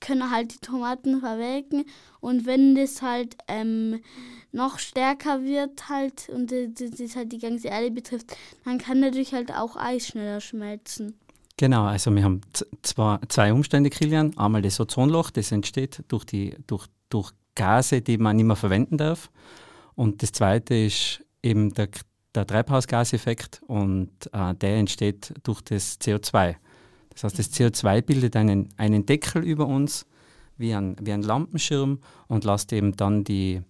können 0.00 0.30
halt 0.30 0.54
die 0.54 0.66
Tomaten 0.66 1.20
verwelken 1.20 1.84
und 2.20 2.46
wenn 2.46 2.74
das 2.74 3.02
halt 3.02 3.36
ähm, 3.48 4.00
noch 4.52 4.78
stärker 4.78 5.44
wird 5.44 5.88
halt 5.88 6.28
und 6.30 6.50
das 6.52 7.16
halt 7.16 7.32
die 7.32 7.38
ganze 7.38 7.68
Erde 7.68 7.90
betrifft, 7.90 8.36
dann 8.64 8.78
kann 8.78 9.00
natürlich 9.00 9.34
halt 9.34 9.52
auch 9.52 9.76
Eis 9.76 10.06
schneller 10.06 10.40
schmelzen. 10.40 11.18
Genau, 11.58 11.84
also 11.86 12.14
wir 12.14 12.22
haben 12.22 12.40
zwei, 12.82 13.18
zwei 13.28 13.52
Umstände, 13.52 13.90
Kilian. 13.90 14.38
Einmal 14.38 14.62
das 14.62 14.78
Ozonloch, 14.78 15.30
das 15.30 15.50
entsteht 15.50 16.04
durch, 16.06 16.24
die, 16.24 16.54
durch, 16.68 16.86
durch 17.08 17.32
Gase, 17.56 18.00
die 18.00 18.16
man 18.16 18.36
nicht 18.36 18.44
mehr 18.44 18.54
verwenden 18.54 18.96
darf. 18.96 19.28
Und 19.96 20.22
das 20.22 20.30
zweite 20.30 20.76
ist 20.76 21.24
eben 21.42 21.74
der, 21.74 21.88
der 22.34 22.46
Treibhausgaseffekt 22.46 23.62
und 23.66 24.10
äh, 24.32 24.54
der 24.54 24.76
entsteht 24.76 25.34
durch 25.42 25.60
das 25.62 26.00
CO2. 26.00 26.56
Das 27.10 27.24
heißt, 27.24 27.38
das 27.38 27.52
CO2 27.52 28.02
bildet 28.02 28.36
einen, 28.36 28.68
einen 28.76 29.06
Deckel 29.06 29.42
über 29.44 29.66
uns, 29.66 30.06
wie 30.56 30.74
ein, 30.74 30.96
wie 31.00 31.12
ein 31.12 31.22
Lampenschirm 31.22 31.98
und 32.26 32.44
lässt 32.44 32.72
eben 32.72 32.96
dann 32.96 33.24
die, 33.24 33.62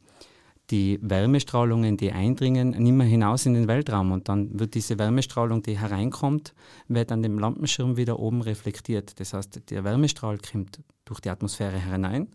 die 0.70 0.98
Wärmestrahlungen, 1.00 1.96
die 1.96 2.12
eindringen, 2.12 2.70
nicht 2.70 2.92
mehr 2.92 3.06
hinaus 3.06 3.46
in 3.46 3.54
den 3.54 3.68
Weltraum. 3.68 4.12
Und 4.12 4.28
dann 4.28 4.58
wird 4.58 4.74
diese 4.74 4.98
Wärmestrahlung, 4.98 5.62
die 5.62 5.78
hereinkommt, 5.78 6.54
wird 6.88 7.12
an 7.12 7.22
dem 7.22 7.38
Lampenschirm 7.38 7.96
wieder 7.96 8.18
oben 8.18 8.42
reflektiert. 8.42 9.18
Das 9.20 9.32
heißt, 9.32 9.70
der 9.70 9.84
Wärmestrahl 9.84 10.38
kommt 10.38 10.80
durch 11.04 11.20
die 11.20 11.30
Atmosphäre 11.30 11.78
hinein, 11.78 12.28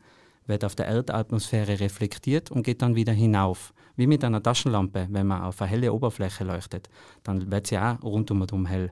wird 0.47 0.65
auf 0.65 0.75
der 0.75 0.87
Erdatmosphäre 0.87 1.79
reflektiert 1.79 2.51
und 2.51 2.63
geht 2.63 2.81
dann 2.81 2.95
wieder 2.95 3.13
hinauf. 3.13 3.73
Wie 3.95 4.07
mit 4.07 4.23
einer 4.23 4.41
Taschenlampe, 4.41 5.07
wenn 5.09 5.27
man 5.27 5.43
auf 5.43 5.61
eine 5.61 5.71
helle 5.71 5.93
Oberfläche 5.93 6.43
leuchtet, 6.43 6.89
dann 7.23 7.51
wird 7.51 7.67
sie 7.67 7.77
auch 7.77 8.01
rundum 8.03 8.41
und 8.41 8.53
um 8.53 8.65
hell. 8.65 8.91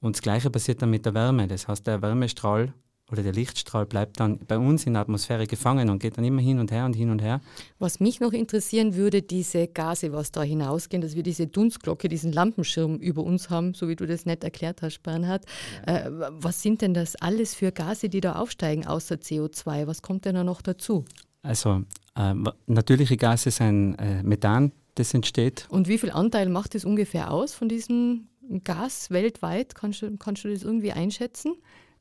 Und 0.00 0.16
das 0.16 0.22
Gleiche 0.22 0.50
passiert 0.50 0.80
dann 0.80 0.90
mit 0.90 1.04
der 1.04 1.14
Wärme. 1.14 1.46
Das 1.46 1.68
heißt, 1.68 1.86
der 1.86 2.00
Wärmestrahl 2.00 2.72
oder 3.10 3.22
der 3.22 3.32
Lichtstrahl 3.32 3.86
bleibt 3.86 4.20
dann 4.20 4.38
bei 4.38 4.58
uns 4.58 4.86
in 4.86 4.94
der 4.94 5.02
Atmosphäre 5.02 5.46
gefangen 5.46 5.90
und 5.90 6.00
geht 6.00 6.16
dann 6.16 6.24
immer 6.24 6.40
hin 6.40 6.58
und 6.58 6.70
her 6.70 6.84
und 6.84 6.94
hin 6.94 7.10
und 7.10 7.22
her. 7.22 7.40
Was 7.78 8.00
mich 8.00 8.20
noch 8.20 8.32
interessieren 8.32 8.94
würde, 8.94 9.22
diese 9.22 9.68
Gase, 9.68 10.12
was 10.12 10.32
da 10.32 10.42
hinausgehen, 10.42 11.00
dass 11.00 11.14
wir 11.14 11.22
diese 11.22 11.46
Dunstglocke, 11.46 12.08
diesen 12.08 12.32
Lampenschirm 12.32 12.96
über 12.96 13.22
uns 13.22 13.50
haben, 13.50 13.74
so 13.74 13.88
wie 13.88 13.96
du 13.96 14.06
das 14.06 14.26
nett 14.26 14.44
erklärt 14.44 14.82
hast, 14.82 15.02
Bernhard. 15.02 15.44
Ja. 15.86 15.98
Äh, 15.98 16.10
was 16.30 16.62
sind 16.62 16.82
denn 16.82 16.94
das 16.94 17.16
alles 17.16 17.54
für 17.54 17.72
Gase, 17.72 18.08
die 18.08 18.20
da 18.20 18.36
aufsteigen, 18.36 18.86
außer 18.86 19.16
CO2? 19.16 19.86
Was 19.86 20.02
kommt 20.02 20.24
denn 20.24 20.34
da 20.34 20.44
noch 20.44 20.62
dazu? 20.62 21.04
Also 21.42 21.82
äh, 22.16 22.34
natürliche 22.66 23.16
Gase 23.16 23.50
sind 23.50 23.94
äh, 23.96 24.22
Methan, 24.22 24.72
das 24.94 25.14
entsteht. 25.14 25.66
Und 25.70 25.88
wie 25.88 25.98
viel 25.98 26.10
Anteil 26.10 26.48
macht 26.48 26.74
das 26.74 26.84
ungefähr 26.84 27.30
aus 27.30 27.54
von 27.54 27.68
diesem 27.68 28.28
Gas 28.64 29.10
weltweit? 29.10 29.74
Kannst 29.74 30.02
du, 30.02 30.16
kannst 30.16 30.44
du 30.44 30.48
das 30.52 30.62
irgendwie 30.62 30.92
einschätzen? 30.92 31.54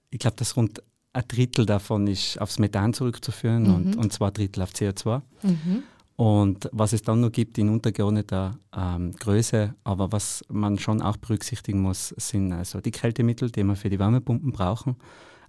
Ich 0.09 0.19
glaube, 0.19 0.37
dass 0.37 0.55
rund 0.57 0.81
ein 1.13 1.23
Drittel 1.27 1.65
davon 1.65 2.07
ist 2.07 2.39
aufs 2.39 2.59
Methan 2.59 2.93
zurückzuführen 2.93 3.63
mhm. 3.63 3.73
und, 3.73 3.95
und 3.97 4.13
zwei 4.13 4.31
Drittel 4.31 4.63
auf 4.63 4.71
CO2. 4.71 5.21
Mhm. 5.43 5.83
Und 6.15 6.69
was 6.73 6.91
es 6.91 7.01
dann 7.01 7.21
noch 7.21 7.31
gibt 7.31 7.57
in 7.57 7.69
untergeordneter 7.69 8.59
ähm, 8.75 9.13
Größe, 9.13 9.73
aber 9.85 10.11
was 10.11 10.43
man 10.49 10.77
schon 10.77 11.01
auch 11.01 11.15
berücksichtigen 11.15 11.81
muss, 11.81 12.09
sind 12.17 12.51
also 12.51 12.81
die 12.81 12.91
Kältemittel, 12.91 13.49
die 13.49 13.63
wir 13.63 13.77
für 13.77 13.89
die 13.89 13.99
Wärmepumpen 13.99 14.51
brauchen. 14.51 14.97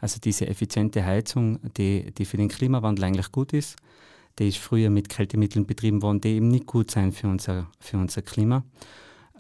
Also 0.01 0.19
diese 0.21 0.47
effiziente 0.47 1.05
Heizung, 1.05 1.59
die, 1.77 2.13
die 2.13 2.25
für 2.25 2.37
den 2.37 2.49
Klimawandel 2.49 3.05
eigentlich 3.05 3.33
gut 3.33 3.53
ist, 3.53 3.77
die 4.39 4.49
ist 4.49 4.59
früher 4.59 4.91
mit 4.91 5.09
Kältemitteln 5.09 5.67
betrieben 5.67 6.03
worden, 6.03 6.21
die 6.21 6.37
eben 6.37 6.49
nicht 6.49 6.67
gut 6.67 6.91
sein 6.91 7.11
für 7.11 7.27
unser, 7.27 7.67
für 7.81 7.99
unser 7.99 8.23
Klima, 8.23 8.65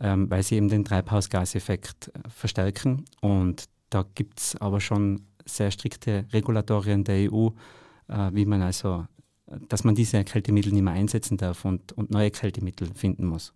ähm, 0.00 0.29
weil 0.31 0.43
sie 0.43 0.57
eben 0.57 0.69
den 0.69 0.85
Treibhausgaseffekt 0.85 2.09
äh, 2.09 2.29
verstärken. 2.29 3.05
Und 3.21 3.67
da 3.89 4.05
gibt 4.15 4.41
es 4.41 4.57
aber 4.57 4.81
schon 4.81 5.27
sehr 5.57 5.71
strikte 5.71 6.26
Regulatorien 6.33 7.04
der 7.04 7.30
EU, 7.33 7.49
äh, 8.09 8.30
wie 8.33 8.45
man 8.45 8.62
also, 8.62 9.07
dass 9.69 9.85
man 9.85 9.95
diese 9.95 10.25
Kältemittel 10.25 10.73
nicht 10.73 10.83
mehr 10.83 10.95
einsetzen 10.95 11.37
darf 11.37 11.64
und, 11.64 11.92
und 11.92 12.11
neue 12.11 12.30
Kältemittel 12.30 12.88
finden 12.95 13.26
muss. 13.26 13.52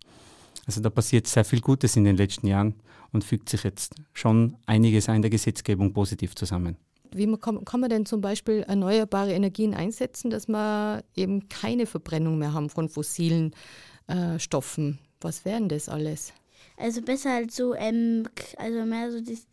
Also 0.65 0.81
da 0.81 0.89
passiert 0.89 1.27
sehr 1.27 1.45
viel 1.45 1.61
Gutes 1.61 1.95
in 1.95 2.05
den 2.05 2.17
letzten 2.17 2.47
Jahren 2.47 2.75
und 3.11 3.23
fügt 3.23 3.49
sich 3.49 3.63
jetzt 3.63 3.95
schon 4.13 4.57
einiges 4.65 5.07
in 5.07 5.21
der 5.21 5.31
Gesetzgebung 5.31 5.93
positiv 5.93 6.35
zusammen. 6.35 6.77
Wie 7.13 7.31
kann, 7.37 7.63
kann 7.63 7.79
man 7.79 7.89
denn 7.89 8.05
zum 8.05 8.19
Beispiel 8.19 8.63
erneuerbare 8.67 9.33
Energien 9.33 9.73
einsetzen, 9.73 10.29
dass 10.29 10.47
wir 10.47 11.03
eben 11.15 11.47
keine 11.49 11.85
Verbrennung 11.85 12.37
mehr 12.37 12.53
haben 12.53 12.69
von 12.69 12.89
fossilen 12.89 13.51
äh, 14.07 14.37
Stoffen? 14.39 14.99
Was 15.21 15.45
wären 15.45 15.69
das 15.69 15.87
alles? 15.87 16.33
Also 16.77 17.01
besser 17.01 17.31
halt 17.31 17.51
so, 17.51 17.73
ähm, 17.73 18.27
also 18.57 18.85
mehr 18.85 19.11
so 19.11 19.21
das 19.21 19.45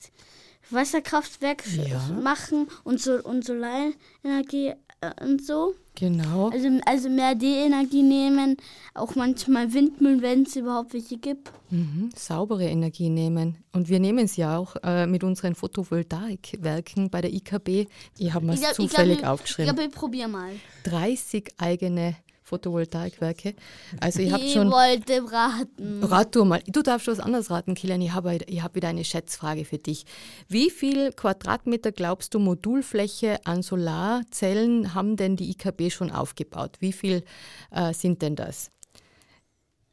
Wasserkraftwerk 0.70 1.64
ja. 1.76 2.00
machen 2.22 2.68
und, 2.84 3.00
so, 3.00 3.22
und 3.22 3.44
Solarenergie 3.44 4.74
äh, 5.00 5.24
und 5.24 5.44
so. 5.44 5.74
Genau. 5.94 6.48
Also, 6.48 6.68
also 6.86 7.10
mehr 7.10 7.34
D-Energie 7.34 8.02
nehmen, 8.02 8.56
auch 8.94 9.14
manchmal 9.14 9.74
Windmühlen, 9.74 10.22
wenn 10.22 10.44
es 10.44 10.56
überhaupt 10.56 10.94
welche 10.94 11.18
gibt. 11.18 11.52
Mhm, 11.70 12.10
saubere 12.16 12.64
Energie 12.64 13.10
nehmen. 13.10 13.58
Und 13.72 13.88
wir 13.88 14.00
nehmen 14.00 14.24
es 14.24 14.36
ja 14.36 14.56
auch 14.56 14.76
äh, 14.82 15.06
mit 15.06 15.22
unseren 15.22 15.54
Photovoltaikwerken 15.54 17.10
bei 17.10 17.20
der 17.20 17.32
IKB. 17.32 17.88
Ich 18.18 18.32
habe 18.32 18.46
mir 18.46 18.54
es 18.54 18.72
zufällig 18.74 19.14
ich 19.14 19.18
glaub, 19.18 19.32
aufgeschrieben. 19.32 19.70
Ich 19.70 19.76
glaube, 19.76 19.90
ich 19.90 19.94
probiere 19.94 20.28
mal. 20.28 20.52
30 20.84 21.54
eigene 21.58 22.16
Photovoltaikwerke. 22.42 23.54
Also 24.00 24.20
ich 24.20 24.32
habe 24.32 24.46
schon. 24.48 24.68
Ich 24.68 24.72
wollte 24.72 25.32
raten. 25.32 26.04
Rat 26.04 26.34
du 26.34 26.44
mal. 26.44 26.62
Du 26.66 26.82
darfst 26.82 27.06
was 27.06 27.20
anderes 27.20 27.50
raten, 27.50 27.74
Kilian. 27.74 28.00
Ich 28.00 28.12
habe 28.12 28.38
ich 28.46 28.62
hab 28.62 28.74
wieder 28.74 28.88
eine 28.88 29.04
Schätzfrage 29.04 29.64
für 29.64 29.78
dich. 29.78 30.04
Wie 30.48 30.70
viel 30.70 31.12
Quadratmeter 31.12 31.92
glaubst 31.92 32.34
du 32.34 32.38
Modulfläche 32.38 33.44
an 33.44 33.62
Solarzellen 33.62 34.94
haben 34.94 35.16
denn 35.16 35.36
die 35.36 35.50
IKB 35.50 35.90
schon 35.90 36.10
aufgebaut? 36.10 36.76
Wie 36.80 36.92
viel 36.92 37.24
äh, 37.70 37.94
sind 37.94 38.22
denn 38.22 38.36
das? 38.36 38.70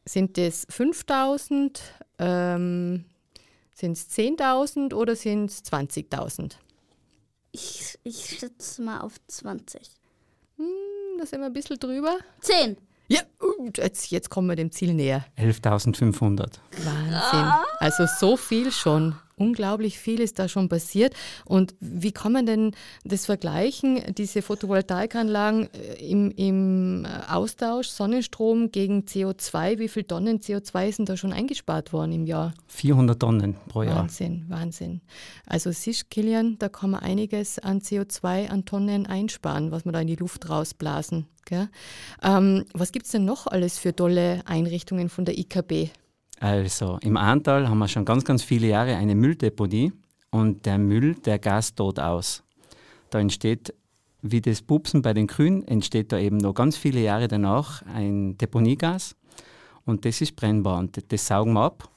Sind 0.06 0.38
es 0.38 0.66
5000? 0.70 1.82
Ähm, 2.18 3.06
sind 3.80 3.94
es 3.94 4.10
10.000 4.10 4.94
oder 4.94 5.16
sind 5.16 5.50
es 5.52 5.64
20.000? 5.64 6.56
Ich, 7.52 7.98
ich 8.04 8.38
schätze 8.38 8.82
mal 8.82 9.00
auf 9.00 9.16
20. 9.28 9.82
Hm, 10.58 10.66
da 11.20 11.26
sind 11.26 11.42
wir 11.42 11.48
ein 11.48 11.54
bisschen 11.54 11.78
drüber. 11.78 12.18
Zehn. 12.40 12.78
Ja, 13.08 13.22
jetzt, 13.76 14.12
jetzt 14.12 14.30
kommen 14.30 14.48
wir 14.48 14.56
dem 14.56 14.72
Ziel 14.72 14.94
näher. 14.94 15.26
11.500. 15.38 16.60
Wahnsinn. 16.84 17.52
Also 17.80 18.06
so 18.20 18.38
viel 18.38 18.72
schon 18.72 19.16
unglaublich 19.40 19.98
viel 20.00 20.20
ist 20.20 20.40
da 20.40 20.48
schon 20.48 20.70
passiert. 20.70 21.14
Und 21.46 21.76
wie 21.80 22.12
kann 22.12 22.32
man 22.32 22.46
denn 22.46 22.72
das 23.04 23.26
vergleichen, 23.26 24.02
diese 24.18 24.42
Photovoltaikanlagen 24.42 25.70
äh, 25.74 26.06
im, 26.06 26.32
im 26.32 27.06
äh, 27.06 27.32
Austausch 27.32 27.88
Sonnenstrom 27.88 28.72
gegen 28.72 29.02
CO2? 29.02 29.80
Wie 29.80 29.88
viele 29.88 30.08
Tonnen 30.08 30.40
CO2 30.40 30.92
sind 30.92 31.10
da 31.10 31.18
schon 31.18 31.34
eingespart 31.34 31.94
worden 31.94 32.12
im 32.12 32.26
Jahr? 32.26 32.54
400 32.68 33.20
Tonnen 33.20 33.56
pro 33.68 33.84
Jahr. 33.84 33.96
Wahnsinn, 33.96 34.46
Wahnsinn. 34.50 35.02
Also 35.46 35.72
siehst 35.72 36.10
Kilian, 36.10 36.58
da 36.60 36.70
kann 36.70 36.92
man 36.92 37.02
einiges 37.02 37.60
an 37.60 37.80
CO2 37.80 38.50
an 38.50 38.66
Tonnen 38.66 39.06
einsparen, 39.06 39.72
was 39.72 39.86
man 39.86 39.94
da 39.94 40.02
in 40.02 40.08
die 40.08 40.16
Luft 40.16 40.50
rausblasen. 40.50 41.28
Ähm, 42.22 42.66
was 42.74 42.92
gibt 42.92 43.06
es 43.06 43.12
denn 43.12 43.26
noch 43.26 43.48
alles 43.48 43.78
für 43.78 43.96
tolle 43.96 44.42
Einrichtungen 44.46 45.10
von 45.10 45.26
der 45.26 45.38
IKB? 45.38 45.90
Also 46.40 46.98
im 47.02 47.18
Ahrtal 47.18 47.70
haben 47.70 47.80
wir 47.80 47.88
schon 47.88 48.06
ganz, 48.06 48.24
ganz 48.24 48.44
viele 48.44 48.68
Jahre 48.68 48.96
eine 48.96 49.14
Mülldeponie 49.14 49.92
und 50.32 50.66
der 50.66 50.78
Müll, 50.78 51.16
der 51.16 51.38
Gas 51.38 51.76
tot 51.76 52.00
aus. 52.00 52.44
Da 53.10 53.20
entsteht, 53.20 53.74
wie 54.22 54.42
das 54.42 54.62
Pupsen 54.62 55.02
bei 55.02 55.14
den 55.14 55.28
Kühen, 55.28 55.68
entsteht 55.68 56.12
da 56.12 56.20
eben 56.20 56.38
noch 56.38 56.54
ganz 56.54 56.78
viele 56.78 57.02
Jahre 57.02 57.28
danach 57.28 57.82
ein 57.94 58.38
Deponiegas 58.38 59.16
und 59.86 60.06
das 60.06 60.22
ist 60.22 60.36
brennbar 60.36 60.80
und 60.80 61.12
das 61.12 61.28
saugen 61.28 61.54
wir 61.54 61.64
ab 61.64 61.90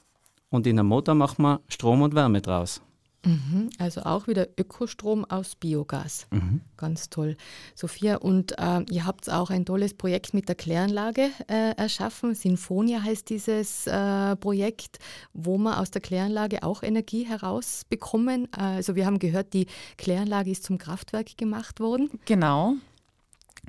und 0.49 0.67
in 0.67 0.77
einem 0.77 0.89
Motor 0.89 1.15
machen 1.15 1.43
wir 1.43 1.61
Strom 1.67 2.01
und 2.01 2.15
Wärme 2.15 2.41
draus. 2.41 2.81
Mhm, 3.25 3.69
also 3.79 4.01
auch 4.01 4.27
wieder 4.27 4.47
Ökostrom 4.59 5.23
aus 5.25 5.55
Biogas. 5.55 6.27
Mhm. 6.31 6.61
Ganz 6.77 7.09
toll. 7.09 7.37
Sophia, 7.73 8.17
und 8.17 8.57
äh, 8.57 8.81
ihr 8.89 9.05
habt 9.05 9.29
auch 9.29 9.49
ein 9.49 9.65
tolles 9.65 9.93
Projekt 9.93 10.33
mit 10.33 10.49
der 10.49 10.55
Kläranlage 10.55 11.29
äh, 11.47 11.71
erschaffen. 11.77 12.35
Sinfonia 12.35 13.01
heißt 13.01 13.29
dieses 13.29 13.87
äh, 13.87 14.35
Projekt, 14.35 14.99
wo 15.33 15.57
man 15.57 15.75
aus 15.75 15.91
der 15.91 16.01
Kläranlage 16.01 16.63
auch 16.63 16.83
Energie 16.83 17.23
herausbekommen. 17.23 18.51
Also 18.53 18.95
wir 18.95 19.05
haben 19.05 19.19
gehört, 19.19 19.53
die 19.53 19.67
Kläranlage 19.97 20.51
ist 20.51 20.63
zum 20.63 20.77
Kraftwerk 20.77 21.37
gemacht 21.37 21.79
worden. 21.79 22.09
Genau. 22.25 22.75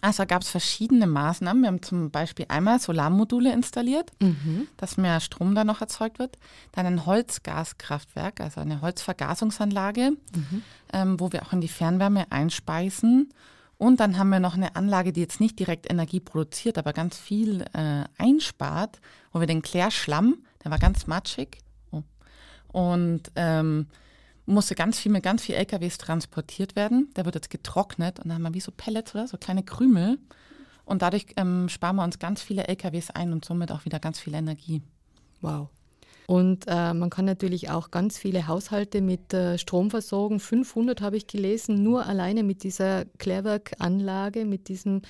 Also 0.05 0.27
gab 0.27 0.43
es 0.43 0.51
verschiedene 0.51 1.07
Maßnahmen. 1.07 1.63
Wir 1.63 1.69
haben 1.69 1.83
zum 1.83 2.11
Beispiel 2.11 2.45
einmal 2.51 2.79
Solarmodule 2.79 3.51
installiert, 3.51 4.13
mhm. 4.21 4.69
dass 4.77 4.99
mehr 4.99 5.19
Strom 5.19 5.55
da 5.55 5.65
noch 5.65 5.81
erzeugt 5.81 6.19
wird. 6.19 6.37
Dann 6.73 6.85
ein 6.85 7.07
Holzgaskraftwerk, 7.07 8.39
also 8.41 8.61
eine 8.61 8.83
Holzvergasungsanlage, 8.83 10.11
mhm. 10.11 10.63
ähm, 10.93 11.19
wo 11.19 11.33
wir 11.33 11.41
auch 11.41 11.55
in 11.55 11.63
die 11.63 11.69
Fernwärme 11.69 12.31
einspeisen. 12.31 13.33
Und 13.79 13.99
dann 13.99 14.19
haben 14.19 14.29
wir 14.29 14.41
noch 14.41 14.57
eine 14.57 14.77
Anlage, 14.77 15.15
die 15.15 15.23
jetzt 15.23 15.41
nicht 15.41 15.59
direkt 15.59 15.91
Energie 15.91 16.21
produziert, 16.21 16.77
aber 16.77 16.93
ganz 16.93 17.17
viel 17.17 17.63
äh, 17.73 18.05
einspart, 18.19 19.01
wo 19.33 19.41
wir 19.41 19.47
den 19.47 19.63
Klärschlamm, 19.63 20.37
der 20.63 20.71
war 20.71 20.79
ganz 20.79 21.07
matschig, 21.07 21.61
oh, 21.93 22.03
und 22.73 23.23
ähm, 23.37 23.87
musste 24.47 24.75
ganz 24.75 24.99
viel 24.99 25.13
mit 25.13 25.23
ganz 25.23 25.43
viel 25.43 25.55
LKWs 25.55 25.99
transportiert 25.99 26.77
werden. 26.77 27.11
Der 27.17 27.25
wird 27.25 27.35
jetzt 27.35 27.51
getrocknet 27.51 28.19
und 28.19 28.29
dann 28.29 28.35
haben 28.35 28.43
wir 28.43 28.55
wie 28.55 28.61
so 28.61 28.73
Pellets 28.73 29.15
oder 29.15 29.27
so 29.27 29.39
kleine 29.39 29.63
Krümel. 29.63 30.19
Und 30.85 31.03
dadurch 31.03 31.27
ähm, 31.37 31.69
sparen 31.69 31.97
wir 31.97 32.05
uns 32.05 32.19
ganz 32.19 32.43
viele 32.43 32.67
LKWs 32.69 33.11
ein 33.11 33.33
und 33.33 33.45
somit 33.45 33.73
auch 33.73 33.85
wieder 33.85 33.99
ganz 34.01 34.21
viel 34.21 34.35
Energie. 34.35 34.83
Wow. 35.41 35.69
Und 36.27 36.65
äh, 36.69 36.95
man 36.95 37.11
kann 37.11 37.27
natürlich 37.27 37.71
auch 37.71 37.91
ganz 37.91 38.17
viele 38.17 38.47
Haushalte 38.47 39.03
mit 39.03 39.35
äh, 39.35 39.59
Strom 39.59 39.91
versorgen. 39.91 40.41
500 40.41 41.03
habe 41.03 41.17
ich 41.17 41.27
gelesen, 41.27 41.83
nur 41.83 42.07
alleine 42.07 42.43
mit 42.43 42.63
dieser 42.63 43.05
Klärwerkanlage, 43.19 44.47
mit 44.47 44.69
diesem 44.69 45.03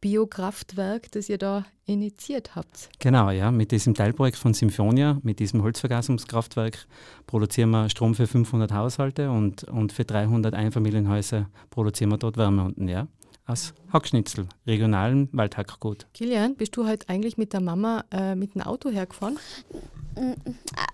Biokraftwerk, 0.00 1.10
das 1.12 1.28
ihr 1.28 1.38
da 1.38 1.66
initiiert 1.84 2.54
habt. 2.56 2.88
Genau, 2.98 3.30
ja. 3.30 3.50
Mit 3.50 3.70
diesem 3.70 3.94
Teilprojekt 3.94 4.38
von 4.38 4.54
Symphonia, 4.54 5.18
mit 5.22 5.40
diesem 5.40 5.62
Holzvergasungskraftwerk, 5.62 6.86
produzieren 7.26 7.70
wir 7.70 7.88
Strom 7.90 8.14
für 8.14 8.26
500 8.26 8.72
Haushalte 8.72 9.30
und, 9.30 9.64
und 9.64 9.92
für 9.92 10.04
300 10.04 10.54
Einfamilienhäuser 10.54 11.48
produzieren 11.70 12.10
wir 12.10 12.18
dort 12.18 12.36
Wärme 12.36 12.64
unten, 12.64 12.88
ja. 12.88 13.08
Aus 13.46 13.74
Hackschnitzel, 13.92 14.46
regionalen 14.66 15.28
Waldhackgut. 15.32 16.06
Kilian, 16.14 16.54
bist 16.54 16.76
du 16.76 16.86
heute 16.86 17.08
eigentlich 17.08 17.36
mit 17.36 17.52
der 17.52 17.60
Mama 17.60 18.04
äh, 18.12 18.36
mit 18.36 18.54
dem 18.54 18.62
Auto 18.62 18.90
hergefahren? 18.90 19.38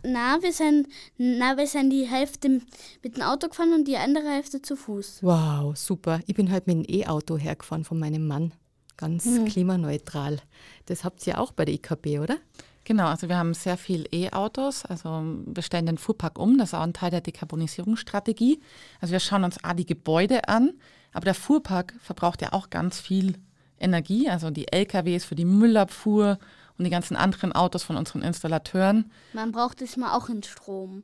Na 0.03 0.39
wir, 0.41 0.53
sind, 0.53 0.89
na, 1.19 1.57
wir 1.57 1.67
sind 1.67 1.91
die 1.91 2.05
Hälfte 2.05 2.63
mit 3.03 3.17
dem 3.17 3.23
Auto 3.23 3.49
gefahren 3.49 3.75
und 3.75 3.87
die 3.87 3.97
andere 3.97 4.29
Hälfte 4.29 4.63
zu 4.63 4.77
Fuß. 4.77 5.19
Wow, 5.23 5.77
super. 5.77 6.21
Ich 6.27 6.35
bin 6.35 6.51
halt 6.51 6.67
mit 6.67 6.77
dem 6.77 6.85
E-Auto 6.89 7.37
hergefahren 7.37 7.85
von 7.85 7.99
meinem 7.99 8.27
Mann 8.27 8.53
ganz 8.97 9.25
mhm. 9.27 9.47
klimaneutral. 9.47 10.39
Das 10.87 11.05
habt 11.05 11.27
ihr 11.27 11.41
auch 11.41 11.53
bei 11.53 11.65
der 11.65 11.75
IKB, 11.75 12.19
oder? 12.21 12.37
Genau, 12.85 13.07
also 13.07 13.29
wir 13.29 13.37
haben 13.37 13.53
sehr 13.53 13.77
viel 13.77 14.07
E-Autos, 14.13 14.85
also 14.85 15.25
wir 15.45 15.63
stellen 15.65 15.87
den 15.87 15.99
Fuhrpark 15.99 16.39
um, 16.39 16.57
das 16.57 16.69
ist 16.69 16.75
auch 16.75 16.83
ein 16.83 16.93
Teil 16.93 17.11
der 17.11 17.21
Dekarbonisierungsstrategie. 17.21 18.61
Also 19.01 19.11
wir 19.11 19.19
schauen 19.19 19.43
uns 19.43 19.63
A 19.65 19.75
die 19.75 19.87
Gebäude 19.87 20.49
an, 20.49 20.73
aber 21.13 21.25
der 21.25 21.35
Fuhrpark 21.35 21.95
verbraucht 22.01 22.43
ja 22.43 22.53
auch 22.53 22.71
ganz 22.71 23.01
viel 23.01 23.39
Energie, 23.81 24.29
also 24.29 24.51
die 24.51 24.71
LKWs 24.73 25.25
für 25.25 25.35
die 25.35 25.45
Müllabfuhr 25.45 26.39
und 26.79 26.85
die 26.85 26.91
ganzen 26.91 27.17
anderen 27.17 27.53
Autos 27.53 27.83
von 27.83 27.97
unseren 27.97 28.23
Installateuren. 28.23 29.11
Man 29.33 29.51
braucht 29.51 29.83
es 29.83 29.97
mal 29.97 30.17
auch 30.17 30.29
in 30.29 30.45
Strom. 30.45 31.03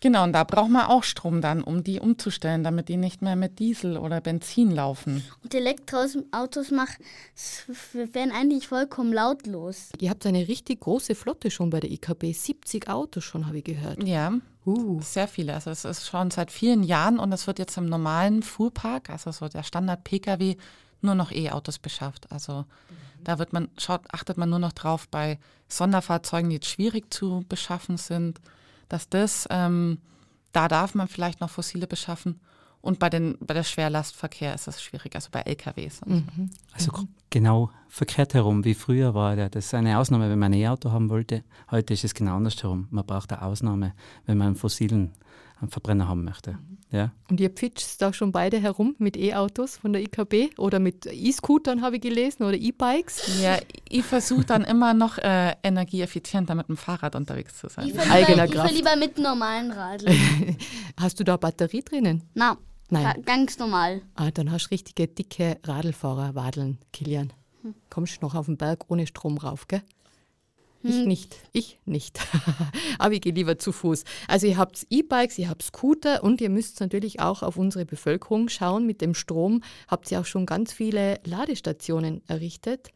Genau, 0.00 0.22
und 0.24 0.32
da 0.32 0.44
braucht 0.44 0.70
man 0.70 0.86
auch 0.86 1.02
Strom 1.02 1.40
dann, 1.40 1.62
um 1.62 1.82
die 1.82 1.98
umzustellen, 1.98 2.62
damit 2.62 2.88
die 2.88 2.96
nicht 2.96 3.20
mehr 3.20 3.34
mit 3.34 3.58
Diesel 3.58 3.96
oder 3.96 4.20
Benzin 4.20 4.70
laufen. 4.70 5.24
Und 5.42 5.54
Elektroautos 5.54 6.70
machen, 6.70 7.04
werden 7.92 8.32
eigentlich 8.32 8.68
vollkommen 8.68 9.12
lautlos. 9.12 9.90
Ihr 9.98 10.10
habt 10.10 10.24
eine 10.24 10.46
richtig 10.46 10.80
große 10.80 11.14
Flotte 11.16 11.50
schon 11.50 11.70
bei 11.70 11.80
der 11.80 11.90
IKB, 11.90 12.32
70 12.32 12.88
Autos 12.88 13.24
schon, 13.24 13.46
habe 13.46 13.58
ich 13.58 13.64
gehört. 13.64 14.04
Ja, 14.04 14.32
uh. 14.66 15.00
sehr 15.02 15.26
viele. 15.26 15.54
Also 15.54 15.70
es 15.70 15.84
ist 15.84 16.06
schon 16.06 16.30
seit 16.30 16.52
vielen 16.52 16.84
Jahren 16.84 17.18
und 17.18 17.32
es 17.32 17.48
wird 17.48 17.58
jetzt 17.58 17.76
im 17.76 17.86
normalen 17.86 18.42
Fuhrpark, 18.44 19.10
also 19.10 19.32
so 19.32 19.48
der 19.48 19.64
Standard-Pkw, 19.64 20.56
nur 21.00 21.14
noch 21.16 21.32
E-Autos 21.32 21.80
beschafft. 21.80 22.30
Also 22.30 22.60
mhm. 22.60 23.24
da 23.24 23.40
wird 23.40 23.52
man, 23.52 23.68
schaut, 23.78 24.02
achtet 24.12 24.36
man 24.36 24.48
nur 24.48 24.58
noch 24.60 24.72
drauf 24.72 25.08
bei 25.08 25.40
Sonderfahrzeugen, 25.66 26.50
die 26.50 26.56
jetzt 26.56 26.68
schwierig 26.68 27.12
zu 27.12 27.44
beschaffen 27.48 27.96
sind 27.96 28.40
dass 28.88 29.08
das, 29.08 29.46
ähm, 29.50 29.98
da 30.52 30.68
darf 30.68 30.94
man 30.94 31.08
vielleicht 31.08 31.40
noch 31.40 31.50
fossile 31.50 31.86
beschaffen. 31.86 32.40
Und 32.80 33.00
bei, 33.00 33.10
den, 33.10 33.36
bei 33.40 33.54
der 33.54 33.64
Schwerlastverkehr 33.64 34.54
ist 34.54 34.68
das 34.68 34.82
schwierig, 34.82 35.14
also 35.14 35.28
bei 35.32 35.40
LKWs. 35.40 36.00
Mhm. 36.06 36.50
Also 36.72 36.92
genau 37.28 37.70
verkehrt 37.88 38.34
herum, 38.34 38.64
wie 38.64 38.74
früher 38.74 39.14
war 39.14 39.34
das 39.36 39.66
ist 39.66 39.74
eine 39.74 39.98
Ausnahme, 39.98 40.30
wenn 40.30 40.38
man 40.38 40.52
ein 40.52 40.60
E-Auto 40.60 40.92
haben 40.92 41.10
wollte. 41.10 41.42
Heute 41.70 41.94
ist 41.94 42.04
es 42.04 42.14
genau 42.14 42.36
andersherum. 42.36 42.86
Man 42.90 43.04
braucht 43.04 43.32
eine 43.32 43.42
Ausnahme, 43.42 43.94
wenn 44.26 44.38
man 44.38 44.48
einen 44.48 44.56
fossilen 44.56 45.12
Verbrenner 45.66 46.08
haben 46.08 46.24
möchte. 46.24 46.52
Mhm. 46.52 46.78
Ja. 46.90 47.12
Und 47.28 47.38
ihr 47.40 47.50
pitcht 47.50 48.00
da 48.00 48.12
schon 48.12 48.32
beide 48.32 48.58
herum 48.58 48.94
mit 48.98 49.16
E-Autos 49.16 49.76
von 49.76 49.92
der 49.92 50.02
IKB 50.02 50.58
oder 50.58 50.78
mit 50.78 51.06
E-Scootern, 51.06 51.82
habe 51.82 51.96
ich 51.96 52.02
gelesen, 52.02 52.44
oder 52.44 52.56
E-Bikes? 52.56 53.42
Ja, 53.42 53.58
ich 53.88 54.04
versuche 54.04 54.44
dann 54.44 54.64
immer 54.64 54.94
noch 54.94 55.18
äh, 55.18 55.54
energieeffizienter 55.62 56.54
mit 56.54 56.68
dem 56.68 56.76
Fahrrad 56.76 57.14
unterwegs 57.14 57.58
zu 57.58 57.68
sein. 57.68 57.88
Ich 57.88 57.94
fahre 57.94 58.20
lieber, 58.20 58.66
ich 58.66 58.76
lieber 58.76 58.96
mit 58.96 59.18
normalen 59.18 59.70
Radl. 59.70 60.06
hast 60.96 61.20
du 61.20 61.24
da 61.24 61.36
Batterie 61.36 61.82
drinnen? 61.82 62.22
Na, 62.34 62.56
Nein. 62.90 63.22
Ganz 63.24 63.58
normal. 63.58 64.00
Ah, 64.14 64.30
dann 64.30 64.50
hast 64.50 64.66
du 64.66 64.70
richtige 64.70 65.08
dicke 65.08 65.58
Radlfahrer, 65.62 66.34
Wadeln, 66.34 66.78
Kilian. 66.92 67.34
Hm. 67.62 67.74
Kommst 67.90 68.16
du 68.16 68.26
noch 68.26 68.34
auf 68.34 68.46
den 68.46 68.56
Berg 68.56 68.86
ohne 68.88 69.06
Strom 69.06 69.36
rauf, 69.36 69.68
gell? 69.68 69.82
Ich 70.82 70.94
hm. 70.94 71.08
nicht. 71.08 71.36
Ich 71.52 71.80
nicht. 71.86 72.20
Aber 72.98 73.12
ich 73.12 73.20
gehe 73.20 73.32
lieber 73.32 73.58
zu 73.58 73.72
Fuß. 73.72 74.04
Also 74.28 74.46
ihr 74.46 74.56
habt 74.56 74.86
E-Bikes, 74.90 75.38
ihr 75.38 75.48
habt 75.48 75.62
Scooter 75.62 76.22
und 76.22 76.40
ihr 76.40 76.50
müsst 76.50 76.80
natürlich 76.80 77.20
auch 77.20 77.42
auf 77.42 77.56
unsere 77.56 77.84
Bevölkerung 77.84 78.48
schauen. 78.48 78.86
Mit 78.86 79.00
dem 79.00 79.14
Strom 79.14 79.62
habt 79.88 80.10
ihr 80.12 80.20
auch 80.20 80.24
schon 80.24 80.46
ganz 80.46 80.72
viele 80.72 81.18
Ladestationen 81.24 82.22
errichtet. 82.28 82.90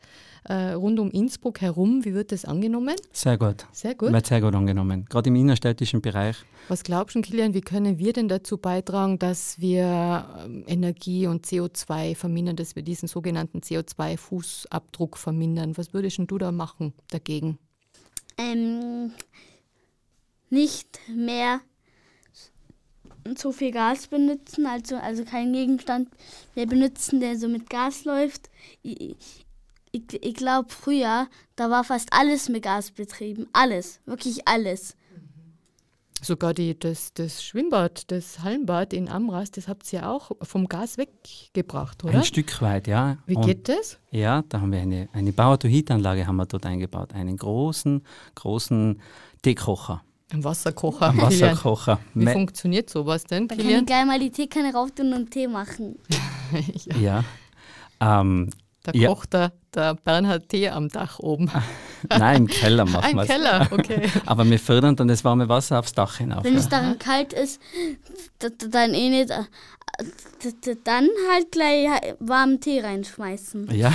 Äh, 0.44 0.72
rund 0.72 0.98
um 1.00 1.10
Innsbruck 1.10 1.60
herum. 1.60 2.04
Wie 2.04 2.14
wird 2.14 2.32
das 2.32 2.44
angenommen? 2.44 2.96
Sehr 3.12 3.38
gut. 3.38 3.66
Sehr 3.72 3.94
gut. 3.94 4.12
Wird 4.12 4.26
sehr 4.26 4.40
gut 4.40 4.54
angenommen. 4.54 5.04
Gerade 5.08 5.28
im 5.28 5.36
innerstädtischen 5.36 6.02
Bereich. 6.02 6.36
Was 6.68 6.84
glaubst 6.84 7.16
du, 7.16 7.20
Kilian, 7.20 7.54
wie 7.54 7.60
können 7.60 7.98
wir 7.98 8.12
denn 8.12 8.28
dazu 8.28 8.58
beitragen, 8.58 9.18
dass 9.18 9.60
wir 9.60 10.28
ähm, 10.44 10.64
Energie 10.66 11.26
und 11.26 11.46
CO2 11.46 12.14
vermindern, 12.14 12.56
dass 12.56 12.76
wir 12.76 12.82
diesen 12.82 13.08
sogenannten 13.08 13.58
CO2-Fußabdruck 13.58 15.16
vermindern? 15.16 15.76
Was 15.76 15.92
würdest 15.92 16.18
du 16.26 16.38
da 16.38 16.52
machen 16.52 16.92
dagegen? 17.10 17.58
Ähm, 18.42 19.12
nicht 20.50 20.98
mehr 21.08 21.60
so 23.36 23.52
viel 23.52 23.70
Gas 23.70 24.08
benutzen, 24.08 24.66
also, 24.66 24.96
also 24.96 25.24
keinen 25.24 25.52
Gegenstand 25.52 26.08
mehr 26.54 26.66
benutzen, 26.66 27.20
der 27.20 27.36
so 27.36 27.48
mit 27.48 27.70
Gas 27.70 28.04
läuft. 28.04 28.50
Ich, 28.82 29.46
ich, 29.92 30.02
ich 30.22 30.34
glaube, 30.34 30.70
früher, 30.70 31.28
da 31.56 31.70
war 31.70 31.84
fast 31.84 32.12
alles 32.12 32.48
mit 32.48 32.64
Gas 32.64 32.90
betrieben. 32.90 33.48
Alles, 33.52 34.00
wirklich 34.06 34.48
alles. 34.48 34.96
Sogar 36.24 36.54
die, 36.54 36.78
das, 36.78 37.12
das 37.14 37.42
Schwimmbad, 37.42 38.10
das 38.12 38.40
Hallenbad 38.40 38.92
in 38.92 39.08
Amras, 39.08 39.50
das 39.50 39.66
habt 39.66 39.92
ihr 39.92 40.08
auch 40.08 40.30
vom 40.42 40.68
Gas 40.68 40.96
weggebracht, 40.96 42.04
oder? 42.04 42.18
Ein 42.18 42.24
Stück 42.24 42.62
weit, 42.62 42.86
ja. 42.86 43.18
Wie 43.26 43.34
Und 43.34 43.44
geht 43.44 43.68
das? 43.68 43.98
Ja, 44.12 44.42
da 44.48 44.60
haben 44.60 44.70
wir 44.70 44.80
eine, 44.80 45.08
eine 45.12 45.32
Bauautoheatanlage 45.32 46.24
haben 46.26 46.36
wir 46.36 46.46
dort 46.46 46.64
eingebaut. 46.64 47.12
Einen 47.12 47.36
großen, 47.36 48.02
großen 48.36 49.00
Teekocher. 49.42 50.02
Ein 50.32 50.44
Wasserkocher. 50.44 51.10
Ein 51.10 51.20
Wasserkocher. 51.20 51.98
Wie 52.14 52.26
funktioniert 52.26 52.88
sowas 52.88 53.24
denn? 53.24 53.48
Da 53.48 53.56
kann 53.56 53.68
ich 53.68 53.84
gleich 53.84 54.06
mal 54.06 54.20
die 54.20 54.30
Teekanne 54.30 54.72
rauf 54.72 54.92
tun 54.92 55.12
und 55.12 55.30
Tee 55.30 55.48
machen. 55.48 55.98
ja. 56.86 57.24
ja. 58.00 58.20
Ähm, 58.20 58.48
da 58.82 58.92
ja. 58.94 59.08
kocht 59.08 59.32
der, 59.32 59.52
der 59.74 59.94
Bernhard 59.94 60.48
Tee 60.48 60.68
am 60.68 60.88
Dach 60.88 61.18
oben. 61.20 61.50
Nein, 62.08 62.36
im 62.36 62.46
Keller 62.48 62.84
machen 62.86 63.16
wir 63.16 63.22
es. 63.22 63.28
Im 63.28 63.34
Keller, 63.34 63.68
okay. 63.70 64.10
Aber 64.26 64.48
wir 64.48 64.58
fördern 64.58 64.96
dann 64.96 65.08
das 65.08 65.24
warme 65.24 65.48
Wasser 65.48 65.78
aufs 65.78 65.92
Dach 65.92 66.18
hinauf. 66.18 66.44
Wenn 66.44 66.56
es 66.56 66.68
darin 66.68 66.98
kalt 66.98 67.32
ist, 67.32 67.60
dann 68.38 68.94
eh 68.94 69.08
nicht, 69.08 69.30
äh, 69.30 69.44
dann 70.84 71.08
halt 71.30 71.52
gleich 71.52 71.86
warmen 72.18 72.60
Tee 72.60 72.80
reinschmeißen. 72.80 73.70
Ja, 73.72 73.92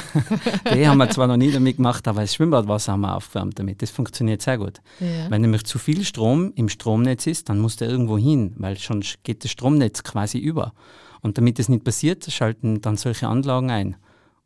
Tee 0.71 0.87
haben 0.87 0.99
wir 0.99 1.09
zwar 1.09 1.27
noch 1.27 1.37
nie 1.37 1.51
damit 1.51 1.77
gemacht, 1.77 2.07
aber 2.07 2.21
das 2.21 2.33
Schwimmbadwasser 2.35 2.93
haben 2.93 3.01
wir 3.01 3.15
aufgewärmt 3.15 3.59
damit. 3.59 3.81
Das 3.81 3.89
funktioniert 3.89 4.41
sehr 4.41 4.57
gut. 4.57 4.79
Ja. 4.99 5.29
Wenn 5.29 5.41
nämlich 5.41 5.65
zu 5.65 5.79
viel 5.79 6.05
Strom 6.05 6.53
im 6.55 6.69
Stromnetz 6.69 7.27
ist, 7.27 7.49
dann 7.49 7.59
muss 7.59 7.75
der 7.75 7.89
irgendwo 7.89 8.17
hin, 8.17 8.53
weil 8.57 8.77
sonst 8.77 9.23
geht 9.23 9.43
das 9.43 9.51
Stromnetz 9.51 10.03
quasi 10.03 10.37
über. 10.37 10.73
Und 11.21 11.37
damit 11.37 11.59
das 11.59 11.67
nicht 11.67 11.83
passiert, 11.83 12.31
schalten 12.31 12.79
dann 12.79 12.95
solche 12.95 13.27
Anlagen 13.27 13.71
ein. 13.71 13.97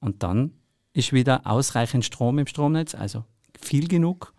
Und 0.02 0.24
dann 0.24 0.52
ist 0.94 1.14
wieder 1.14 1.48
ausreichend 1.48 2.04
Strom 2.04 2.38
im 2.40 2.48
Stromnetz, 2.48 2.96
also 2.96 3.24
viel 3.60 3.88
genug. 3.88 4.34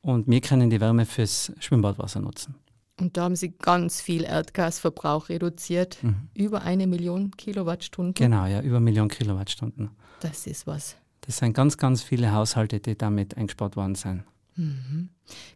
Und 0.00 0.26
wir 0.26 0.40
können 0.40 0.68
die 0.68 0.80
Wärme 0.80 1.06
fürs 1.06 1.52
Schwimmbadwasser 1.60 2.20
nutzen. 2.20 2.56
Und 3.00 3.16
da 3.16 3.24
haben 3.24 3.36
Sie 3.36 3.50
ganz 3.50 4.00
viel 4.00 4.24
Erdgasverbrauch 4.24 5.28
reduziert. 5.28 5.98
Mhm. 6.02 6.28
Über 6.34 6.62
eine 6.62 6.86
Million 6.86 7.30
Kilowattstunden. 7.36 8.14
Genau, 8.14 8.46
ja, 8.46 8.60
über 8.60 8.76
eine 8.76 8.84
Million 8.84 9.08
Kilowattstunden. 9.08 9.90
Das 10.20 10.46
ist 10.46 10.66
was. 10.66 10.96
Das 11.22 11.38
sind 11.38 11.52
ganz, 11.52 11.78
ganz 11.78 12.02
viele 12.02 12.32
Haushalte, 12.32 12.80
die 12.80 12.98
damit 12.98 13.36
eingespart 13.36 13.76
worden 13.76 13.94
sind. 13.94 14.24
Mhm. 14.56 15.08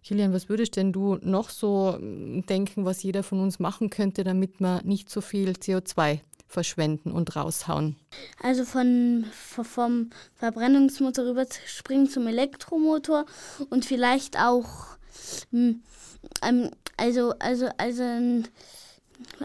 Kilian, 0.03 0.33
was 0.33 0.49
würdest 0.49 0.77
denn 0.77 0.93
du 0.93 1.19
noch 1.23 1.51
so 1.51 1.99
denken, 2.01 2.85
was 2.85 3.03
jeder 3.03 3.23
von 3.23 3.41
uns 3.41 3.59
machen 3.59 3.91
könnte, 3.91 4.25
damit 4.25 4.61
wir 4.61 4.83
nicht 4.85 5.11
so 5.11 5.21
viel 5.21 5.51
CO2 5.51 6.21
verschwenden 6.57 7.13
und 7.13 7.37
raushauen? 7.37 7.97
Also 8.43 8.65
von, 8.65 9.27
vom 9.31 10.09
Verbrennungsmotor 10.37 11.27
rüberspringen 11.27 12.09
zum 12.09 12.27
Elektromotor 12.27 13.27
und 13.69 13.85
vielleicht 13.85 14.39
auch 14.41 14.97
hm, 15.51 15.83
ähm, 16.43 16.71
also, 16.97 17.35
also, 17.39 17.69
also, 17.77 18.43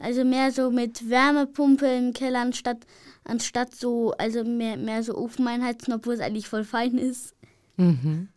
also 0.01 0.23
mehr 0.23 0.51
so 0.51 0.71
mit 0.71 1.09
Wärmepumpe 1.09 1.85
im 1.85 2.13
Keller 2.13 2.39
anstatt, 2.39 2.77
anstatt 3.25 3.75
so, 3.75 4.13
also 4.17 4.43
mehr, 4.43 4.77
mehr 4.77 5.03
so 5.03 5.17
Ofen 5.17 5.47
einheizen, 5.47 5.93
obwohl 5.93 6.13
es 6.13 6.21
eigentlich 6.21 6.47
voll 6.47 6.63
fein 6.63 6.97
ist. 6.97 7.35
Mhm. 7.75 8.29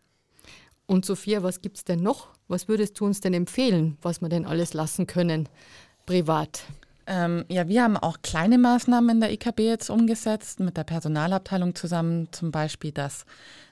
Und 0.85 1.05
Sophia, 1.05 1.43
was 1.43 1.61
gibt 1.61 1.77
es 1.77 1.83
denn 1.85 2.01
noch? 2.01 2.27
Was 2.47 2.67
würdest 2.67 2.99
du 2.99 3.05
uns 3.05 3.21
denn 3.21 3.33
empfehlen, 3.33 3.97
was 4.01 4.21
wir 4.21 4.29
denn 4.29 4.45
alles 4.45 4.73
lassen 4.73 5.07
können, 5.07 5.49
privat? 6.05 6.63
Ähm, 7.07 7.45
ja, 7.49 7.67
wir 7.67 7.83
haben 7.83 7.97
auch 7.97 8.17
kleine 8.23 8.57
Maßnahmen 8.57 9.09
in 9.11 9.19
der 9.21 9.31
IKB 9.31 9.59
jetzt 9.59 9.89
umgesetzt, 9.89 10.59
mit 10.59 10.75
der 10.75 10.83
Personalabteilung 10.83 11.75
zusammen, 11.75 12.29
zum 12.31 12.51
Beispiel, 12.51 12.91
dass 12.91 13.25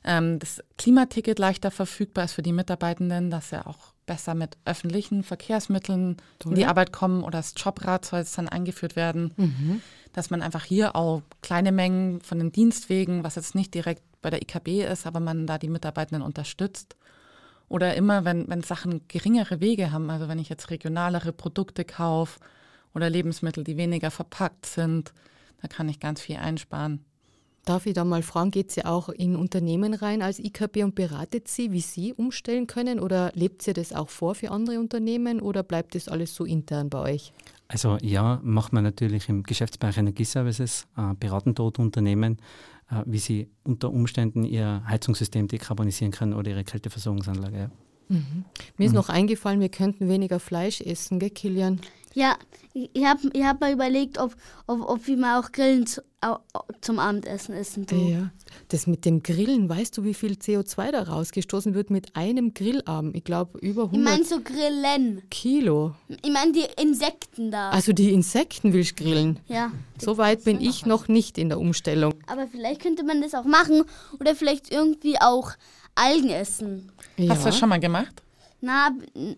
ähm, 0.04 0.38
das 0.38 0.64
Klimaticket 0.78 1.40
leichter 1.40 1.72
verfügbar 1.72 2.26
ist 2.26 2.34
für 2.34 2.44
die 2.44 2.54
Mitarbeitenden, 2.54 3.32
dass 3.32 3.50
sie 3.50 3.66
auch 3.66 3.94
besser 4.06 4.36
mit 4.36 4.58
öffentlichen 4.66 5.24
Verkehrsmitteln 5.24 6.18
Toll. 6.40 6.52
in 6.52 6.56
die 6.58 6.66
Arbeit 6.66 6.92
kommen 6.92 7.24
oder 7.24 7.40
das 7.40 7.54
Jobrad 7.58 8.06
soll 8.06 8.20
jetzt 8.20 8.38
dann 8.38 8.50
eingeführt 8.50 8.96
werden, 8.96 9.34
mhm. 9.38 9.82
dass 10.12 10.30
man 10.30 10.42
einfach 10.42 10.66
hier 10.66 10.96
auch 10.96 11.22
kleine 11.42 11.72
Mengen 11.72 12.22
von 12.22 12.38
den 12.38 12.52
Dienstwegen, 12.52 13.24
was 13.24 13.36
jetzt 13.36 13.56
nicht 13.56 13.74
direkt 13.74 14.04
bei 14.22 14.30
der 14.30 14.42
IKB 14.42 14.84
ist, 14.84 15.08
aber 15.08 15.20
man 15.20 15.48
da 15.48 15.58
die 15.58 15.70
Mitarbeitenden 15.70 16.22
unterstützt. 16.22 16.96
Oder 17.70 17.96
immer, 17.96 18.26
wenn, 18.26 18.48
wenn 18.50 18.62
Sachen 18.62 19.08
geringere 19.08 19.60
Wege 19.60 19.92
haben, 19.92 20.10
also 20.12 20.28
wenn 20.28 20.38
ich 20.38 20.50
jetzt 20.50 20.70
regionalere 20.70 21.32
Produkte 21.32 21.86
kaufe 21.86 22.40
oder 22.94 23.10
Lebensmittel, 23.10 23.64
die 23.64 23.78
weniger 23.78 24.12
verpackt 24.12 24.66
sind, 24.66 25.14
da 25.62 25.68
kann 25.68 25.90
ich 25.90 26.00
ganz 26.00 26.22
viel 26.22 26.38
einsparen. 26.38 27.04
Darf 27.66 27.86
ich 27.86 27.94
da 27.94 28.04
mal 28.04 28.24
fragen, 28.24 28.52
geht 28.52 28.72
sie 28.72 28.84
auch 28.84 29.08
in 29.08 29.38
Unternehmen 29.38 29.94
rein 29.94 30.22
als 30.22 30.38
IKB 30.38 30.84
und 30.84 30.96
beratet 30.96 31.48
sie, 31.48 31.72
wie 31.72 31.80
sie 31.80 32.14
umstellen 32.14 32.68
können 32.68 33.00
oder 33.00 33.32
lebt 33.36 33.62
sie 33.62 33.72
das 33.72 33.94
auch 33.94 34.10
vor 34.10 34.36
für 34.36 34.52
andere 34.52 34.80
Unternehmen 34.80 35.40
oder 35.40 35.64
bleibt 35.64 35.96
das 35.96 36.10
alles 36.10 36.36
so 36.36 36.44
intern 36.44 36.90
bei 36.90 37.00
euch? 37.00 37.32
Also 37.70 37.98
ja, 38.02 38.42
macht 38.44 38.74
man 38.74 38.84
natürlich 38.84 39.30
im 39.30 39.44
Geschäftsbereich 39.44 39.98
Energieservices, 39.98 40.88
äh, 40.98 41.14
beraten 41.18 41.56
dort 41.56 41.80
Unternehmen, 41.80 42.38
äh, 42.92 43.02
wie 43.06 43.20
sie 43.20 43.50
unter 43.64 43.92
Umständen 43.92 44.44
ihr 44.44 44.84
Heizungssystem 44.86 45.48
dekarbonisieren 45.48 46.12
können 46.12 46.34
oder 46.34 46.52
ihre 46.52 46.66
Kälteversorgungsanlage. 46.66 47.58
Ja. 47.58 47.72
Mhm. 48.14 48.46
Mir 48.78 48.86
ist 48.86 48.92
mhm. 48.92 48.98
noch 48.98 49.10
eingefallen, 49.10 49.60
wir 49.60 49.70
könnten 49.70 50.08
weniger 50.08 50.40
Fleisch 50.40 50.82
essen, 50.82 51.20
gell, 51.20 51.32
Kilian? 51.32 51.82
Ja, 52.14 52.38
ich 52.74 53.06
habe 53.06 53.30
ich 53.34 53.44
hab 53.44 53.60
mal 53.60 53.74
überlegt, 53.74 54.20
ob, 54.20 54.36
ob, 54.68 54.88
ob 54.88 55.08
wir 55.08 55.18
mal 55.18 55.40
auch 55.40 55.52
Grillen 55.52 55.88
zu, 55.88 56.04
zum 56.82 57.00
Abendessen 57.00 57.56
essen. 57.56 57.88
So. 57.90 57.96
Ja, 57.96 58.32
das 58.68 58.86
mit 58.86 59.06
dem 59.06 59.24
Grillen, 59.24 59.68
weißt 59.68 59.98
du, 59.98 60.04
wie 60.04 60.14
viel 60.14 60.34
CO2 60.34 60.92
da 60.92 61.04
rausgestoßen 61.04 61.74
wird 61.74 61.90
mit 61.90 62.16
einem 62.16 62.54
Grillabend? 62.54 63.16
Ich 63.16 63.24
glaube, 63.24 63.58
über 63.60 63.86
100 63.86 63.98
Ich 63.98 64.04
meine 64.04 64.26
so 64.26 64.42
Grillen. 64.42 65.24
Kilo. 65.32 65.96
Ich 66.08 66.32
meine 66.32 66.52
die 66.52 66.66
Insekten 66.80 67.50
da. 67.50 67.72
Also 67.72 67.94
die 67.94 68.14
Insekten 68.14 68.74
willst 68.74 69.00
du 69.00 69.04
grillen? 69.04 69.40
Ja. 69.48 69.72
So 70.00 70.18
weit 70.18 70.44
bin 70.44 70.62
ich 70.62 70.86
noch 70.86 71.08
nicht 71.08 71.40
in 71.40 71.50
der 71.50 71.60
Umstellung. 71.60 72.14
Aber 72.28 72.48
vielleicht 72.48 72.82
könnte 72.82 73.04
man 73.04 73.22
das 73.22 73.34
auch 73.34 73.46
machen 73.46 73.84
oder 74.20 74.36
vielleicht 74.36 74.72
irgendwie 74.72 75.20
auch 75.20 75.54
Algen 75.96 76.30
essen. 76.30 76.92
Ja. 77.18 77.32
Hast 77.32 77.42
du 77.42 77.46
das 77.46 77.58
schon 77.58 77.70
mal 77.70 77.80
gemacht? 77.80 78.22
Na, 78.62 78.92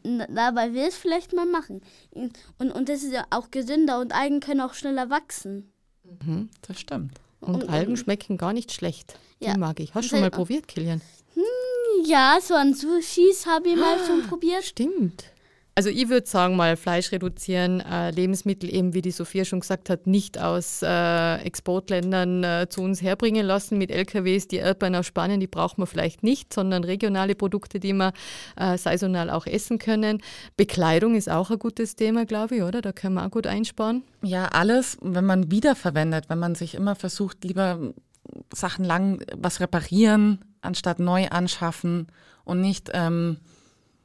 na, 0.03 0.55
weil 0.55 0.73
wir 0.73 0.87
es 0.87 0.95
vielleicht 0.95 1.33
mal 1.33 1.47
machen. 1.47 1.81
Und, 2.11 2.71
und 2.71 2.89
das 2.89 3.01
ist 3.01 3.11
ja 3.11 3.25
auch 3.31 3.49
gesünder 3.49 3.99
und 3.99 4.13
Algen 4.13 4.39
können 4.39 4.61
auch 4.61 4.75
schneller 4.75 5.09
wachsen. 5.09 5.71
Mhm, 6.03 6.49
das 6.67 6.79
stimmt. 6.79 7.19
Und, 7.41 7.63
und 7.63 7.69
Algen 7.69 7.97
schmecken 7.97 8.37
gar 8.37 8.53
nicht 8.53 8.71
schlecht. 8.71 9.17
Die 9.41 9.47
ja. 9.47 9.57
mag 9.57 9.79
ich. 9.79 9.93
Hast 9.95 10.05
du 10.05 10.09
schon 10.09 10.21
mal 10.21 10.31
probiert, 10.31 10.67
Kilian? 10.67 11.01
Hm, 11.33 12.05
ja, 12.05 12.37
so 12.41 12.53
ein 12.53 12.73
Sushis 12.73 13.45
habe 13.45 13.69
ich 13.69 13.75
mal 13.75 13.97
schon 14.05 14.27
probiert. 14.27 14.63
Stimmt. 14.63 15.25
Also 15.77 15.89
ich 15.89 16.07
würde 16.07 16.25
sagen, 16.25 16.55
mal 16.55 16.77
Fleisch 16.77 17.11
reduzieren, 17.11 17.81
äh, 17.81 18.09
Lebensmittel 18.11 18.73
eben, 18.73 18.93
wie 18.93 19.01
die 19.01 19.11
Sophia 19.11 19.43
schon 19.43 19.59
gesagt 19.59 19.89
hat, 19.89 20.07
nicht 20.07 20.39
aus 20.39 20.81
äh, 20.81 21.35
Exportländern 21.41 22.45
äh, 22.45 22.67
zu 22.69 22.81
uns 22.81 23.01
herbringen 23.01 23.45
lassen 23.45 23.77
mit 23.77 23.91
LKWs. 23.91 24.47
Die 24.47 24.55
Erdbeeren 24.55 24.95
aus 24.95 25.05
Spanien, 25.05 25.41
die 25.41 25.47
braucht 25.47 25.77
man 25.77 25.85
vielleicht 25.85 26.23
nicht, 26.23 26.53
sondern 26.53 26.85
regionale 26.85 27.35
Produkte, 27.35 27.81
die 27.81 27.91
wir 27.91 28.13
äh, 28.55 28.77
saisonal 28.77 29.29
auch 29.29 29.45
essen 29.47 29.77
können. 29.77 30.21
Bekleidung 30.55 31.13
ist 31.13 31.29
auch 31.29 31.51
ein 31.51 31.59
gutes 31.59 31.97
Thema, 31.97 32.23
glaube 32.23 32.55
ich, 32.55 32.63
oder? 32.63 32.81
Da 32.81 32.93
können 32.93 33.15
wir 33.15 33.25
auch 33.25 33.31
gut 33.31 33.45
einsparen. 33.45 34.03
Ja, 34.21 34.45
alles, 34.45 34.97
wenn 35.01 35.25
man 35.25 35.51
wiederverwendet, 35.51 36.29
wenn 36.29 36.39
man 36.39 36.55
sich 36.55 36.75
immer 36.75 36.95
versucht, 36.95 37.43
lieber 37.43 37.91
Sachen 38.53 38.85
lang 38.85 39.21
was 39.35 39.59
reparieren, 39.59 40.39
anstatt 40.61 40.99
neu 40.99 41.27
anschaffen 41.27 42.07
und 42.45 42.61
nicht... 42.61 42.91
Ähm, 42.93 43.39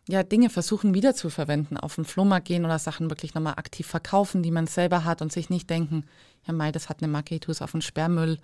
ja, 0.09 0.23
Dinge 0.23 0.51
versuchen 0.51 0.95
wiederzuverwenden, 0.95 1.77
auf 1.77 1.95
den 1.95 2.05
Flohmarkt 2.05 2.47
gehen 2.49 2.65
oder 2.65 2.79
Sachen 2.79 3.11
wirklich 3.11 3.35
nochmal 3.35 3.55
aktiv 3.55 3.87
verkaufen, 3.87 4.43
die 4.43 4.51
man 4.51 4.67
selber 4.67 5.05
hat 5.05 5.23
und 5.23 5.33
sich 5.33 5.51
nicht 5.51 5.71
denken, 5.71 6.05
ja 6.47 6.53
Mai, 6.53 6.73
das 6.73 6.89
hat 6.89 7.03
eine 7.03 7.13
Maketus 7.13 7.63
auf 7.63 7.73
den 7.73 7.83
Sperrmüll. 7.83 8.39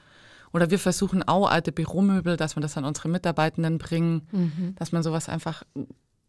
Oder 0.53 0.71
wir 0.71 0.79
versuchen 0.79 1.23
auch 1.23 1.49
alte 1.49 1.73
Büromöbel, 1.73 2.37
dass 2.37 2.57
wir 2.57 2.61
das 2.61 2.77
an 2.77 2.85
unsere 2.85 3.09
Mitarbeitenden 3.09 3.79
bringen, 3.79 4.27
mhm. 4.31 4.75
dass 4.77 4.93
man 4.93 5.03
sowas 5.03 5.29
einfach 5.29 5.65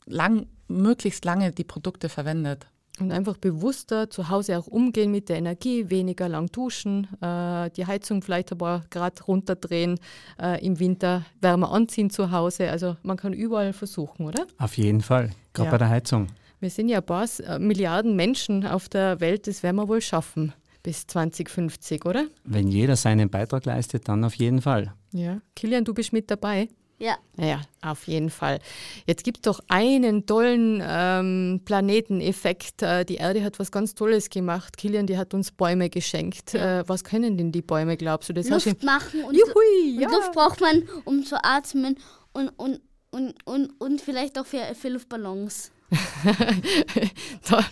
lang, 0.06 0.48
möglichst 0.68 1.24
lange 1.24 1.52
die 1.52 1.63
Produkte 1.63 2.10
verwendet. 2.10 2.68
Und 2.99 3.12
einfach 3.12 3.38
bewusster 3.38 4.10
zu 4.10 4.29
Hause 4.29 4.57
auch 4.57 4.67
umgehen 4.67 5.12
mit 5.12 5.29
der 5.29 5.38
Energie, 5.38 5.89
weniger 5.89 6.27
lang 6.27 6.47
duschen, 6.47 7.07
äh, 7.21 7.69
die 7.71 7.86
Heizung 7.86 8.21
vielleicht 8.21 8.51
ein 8.51 8.57
paar 8.57 8.83
Grad 8.89 9.27
runterdrehen, 9.27 9.99
äh, 10.41 10.65
im 10.65 10.79
Winter 10.79 11.25
wärmer 11.39 11.71
anziehen 11.71 12.10
zu 12.10 12.31
Hause. 12.31 12.71
Also 12.71 12.97
man 13.03 13.17
kann 13.17 13.33
überall 13.33 13.73
versuchen, 13.73 14.25
oder? 14.25 14.47
Auf 14.57 14.77
jeden 14.77 15.01
Fall, 15.01 15.29
gerade 15.53 15.67
ja. 15.67 15.71
bei 15.71 15.77
der 15.77 15.89
Heizung. 15.89 16.27
Wir 16.60 16.71
sind 16.71 16.89
ja 16.89 16.97
ein 16.97 17.05
paar 17.05 17.27
äh, 17.45 17.60
Milliarden 17.60 18.15
Menschen 18.15 18.65
auf 18.65 18.89
der 18.89 19.19
Welt, 19.19 19.45
das 19.47 19.62
werden 19.62 19.75
wir 19.75 19.88
wohl 19.88 20.01
schaffen 20.01 20.53
bis 20.88 21.05
2050, 21.05 22.05
oder? 22.05 22.27
Wenn 22.45 22.69
jeder 22.69 22.95
seinen 22.95 23.29
Beitrag 23.29 23.65
leistet, 23.65 24.07
dann 24.07 24.23
auf 24.23 24.36
jeden 24.36 24.62
Fall. 24.62 24.93
Ja. 25.12 25.41
Kilian, 25.53 25.83
du 25.83 25.93
bist 25.93 26.13
mit 26.13 26.31
dabei. 26.31 26.69
Ja. 26.99 27.17
Ja, 27.39 27.62
auf 27.81 28.07
jeden 28.07 28.31
Fall. 28.31 28.60
Jetzt 29.05 29.23
gibt 29.23 29.38
es 29.38 29.41
doch 29.43 29.60
einen 29.67 30.25
tollen 30.25 30.81
ähm, 30.83 31.62
Planeteneffekt. 31.63 32.81
Äh, 32.81 33.05
die 33.05 33.15
Erde 33.15 33.43
hat 33.43 33.60
was 33.60 33.71
ganz 33.71 33.93
Tolles 33.93 34.31
gemacht. 34.31 34.77
Kilian, 34.77 35.05
die 35.05 35.17
hat 35.17 35.36
uns 35.36 35.51
Bäume 35.51 35.89
geschenkt. 35.91 36.53
Ja. 36.53 36.79
Äh, 36.79 36.89
was 36.89 37.03
können 37.03 37.38
denn 37.38 37.51
die 37.51 37.62
Bäume, 37.62 37.97
glaubst 37.97 38.29
du? 38.29 38.33
Das 38.33 38.49
Luft 38.49 38.83
machen 38.83 39.23
und, 39.23 39.36
Juhui, 39.36 39.95
und 39.95 40.01
ja. 40.01 40.10
Luft 40.10 40.33
braucht 40.33 40.60
man, 40.60 40.83
um 41.05 41.23
zu 41.23 41.36
atmen 41.43 41.97
und, 42.33 42.49
und, 42.57 42.81
und, 43.12 43.36
und, 43.45 43.69
und 43.79 44.01
vielleicht 44.01 44.39
auch 44.39 44.45
für, 44.47 44.73
für 44.73 44.89
Luftballons. 44.89 45.71
da, 47.49 47.63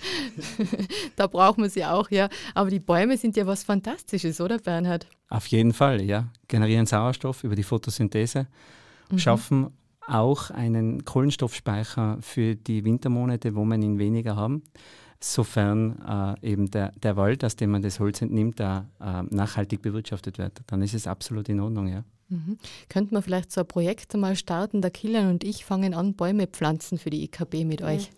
da 1.16 1.28
braucht 1.28 1.58
man 1.58 1.70
sie 1.70 1.84
auch, 1.84 2.12
ja. 2.12 2.30
Aber 2.54 2.70
die 2.70 2.80
Bäume 2.80 3.18
sind 3.18 3.36
ja 3.36 3.48
was 3.48 3.64
Fantastisches, 3.64 4.40
oder 4.40 4.60
Bernhard? 4.60 5.08
Auf 5.30 5.48
jeden 5.48 5.74
Fall, 5.74 6.02
ja. 6.04 6.28
Generieren 6.48 6.86
Sauerstoff 6.86 7.44
über 7.44 7.56
die 7.56 7.64
Photosynthese 7.64 8.48
mhm. 9.12 9.20
schaffen 9.20 9.68
auch 10.08 10.52
einen 10.52 11.04
Kohlenstoffspeicher 11.04 12.18
für 12.22 12.56
die 12.56 12.84
Wintermonate, 12.84 13.56
wo 13.56 13.66
man 13.66 13.82
ihn 13.82 13.98
weniger 13.98 14.36
haben, 14.36 14.64
sofern 15.20 16.36
äh, 16.42 16.52
eben 16.52 16.70
der, 16.70 16.92
der 16.92 17.16
Wald, 17.18 17.44
aus 17.44 17.56
dem 17.56 17.72
man 17.72 17.82
das 17.82 18.00
Holz 18.00 18.22
entnimmt, 18.22 18.60
da 18.60 18.88
äh, 19.00 19.24
nachhaltig 19.34 19.82
bewirtschaftet 19.82 20.38
wird. 20.38 20.62
Dann 20.68 20.82
ist 20.82 20.94
es 20.94 21.08
absolut 21.08 21.50
in 21.50 21.60
Ordnung, 21.60 21.88
ja. 21.88 22.04
Mhm. 22.30 22.58
Könnten 22.90 23.16
wir 23.16 23.22
vielleicht 23.22 23.52
so 23.52 23.62
ein 23.62 23.68
Projekt 23.68 24.16
mal 24.16 24.36
starten? 24.36 24.82
Der 24.82 24.92
Kilian 24.92 25.30
und 25.30 25.44
ich 25.44 25.64
fangen 25.66 25.94
an, 25.94 26.16
Bäume 26.16 26.48
pflanzen 26.48 26.98
für 26.98 27.10
die 27.10 27.24
IKB 27.24 27.66
mit 27.66 27.82
euch. 27.82 28.10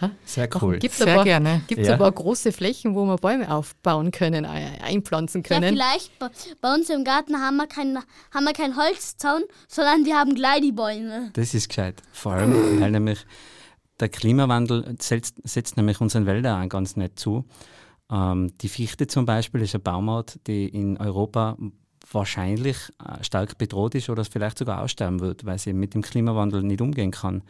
Ha? 0.00 0.10
Sehr 0.24 0.48
cool. 0.60 0.78
Gibt 0.78 0.94
es 0.94 1.02
aber, 1.02 1.24
gerne. 1.24 1.62
Gibt's 1.66 1.88
ja. 1.88 1.94
aber 1.94 2.10
große 2.10 2.52
Flächen, 2.52 2.94
wo 2.94 3.04
wir 3.04 3.16
Bäume 3.16 3.52
aufbauen 3.52 4.10
können, 4.10 4.44
einpflanzen 4.44 5.42
können? 5.42 5.76
Ja, 5.76 5.88
vielleicht. 5.88 6.12
Bei, 6.60 6.74
uns 6.74 6.88
im 6.90 7.04
Garten 7.04 7.40
haben 7.40 7.56
wir, 7.56 7.66
keinen 7.66 7.98
haben 8.32 8.44
wir 8.44 8.52
keinen 8.52 8.76
Holzzaun, 8.76 9.42
sondern 9.66 10.04
wir 10.04 10.16
haben 10.16 10.34
Gleidibäume. 10.34 11.30
Das 11.32 11.54
ist 11.54 11.68
gescheit. 11.68 12.02
Vor 12.12 12.32
allem, 12.32 12.80
weil 12.80 12.90
nämlich 12.90 13.26
der 13.98 14.08
Klimawandel 14.08 14.96
setzt, 15.00 15.36
setzt 15.42 15.76
nämlich 15.76 16.00
unseren 16.00 16.26
Wäldern 16.26 16.64
auch 16.64 16.68
ganz 16.68 16.96
nett 16.96 17.18
zu. 17.18 17.44
Ähm, 18.10 18.52
die 18.60 18.68
Fichte 18.68 19.06
zum 19.06 19.26
Beispiel 19.26 19.62
ist 19.62 19.74
eine 19.74 19.82
Baumart, 19.82 20.38
die 20.46 20.68
in 20.68 20.96
Europa 20.98 21.56
wahrscheinlich 22.12 22.76
äh, 23.04 23.22
stark 23.22 23.58
bedroht 23.58 23.94
ist 23.94 24.08
oder 24.08 24.24
vielleicht 24.24 24.58
sogar 24.58 24.82
aussterben 24.82 25.20
wird, 25.20 25.44
weil 25.44 25.58
sie 25.58 25.72
mit 25.72 25.94
dem 25.94 26.02
Klimawandel 26.02 26.62
nicht 26.62 26.80
umgehen 26.80 27.10
kann, 27.10 27.36
mhm. 27.36 27.42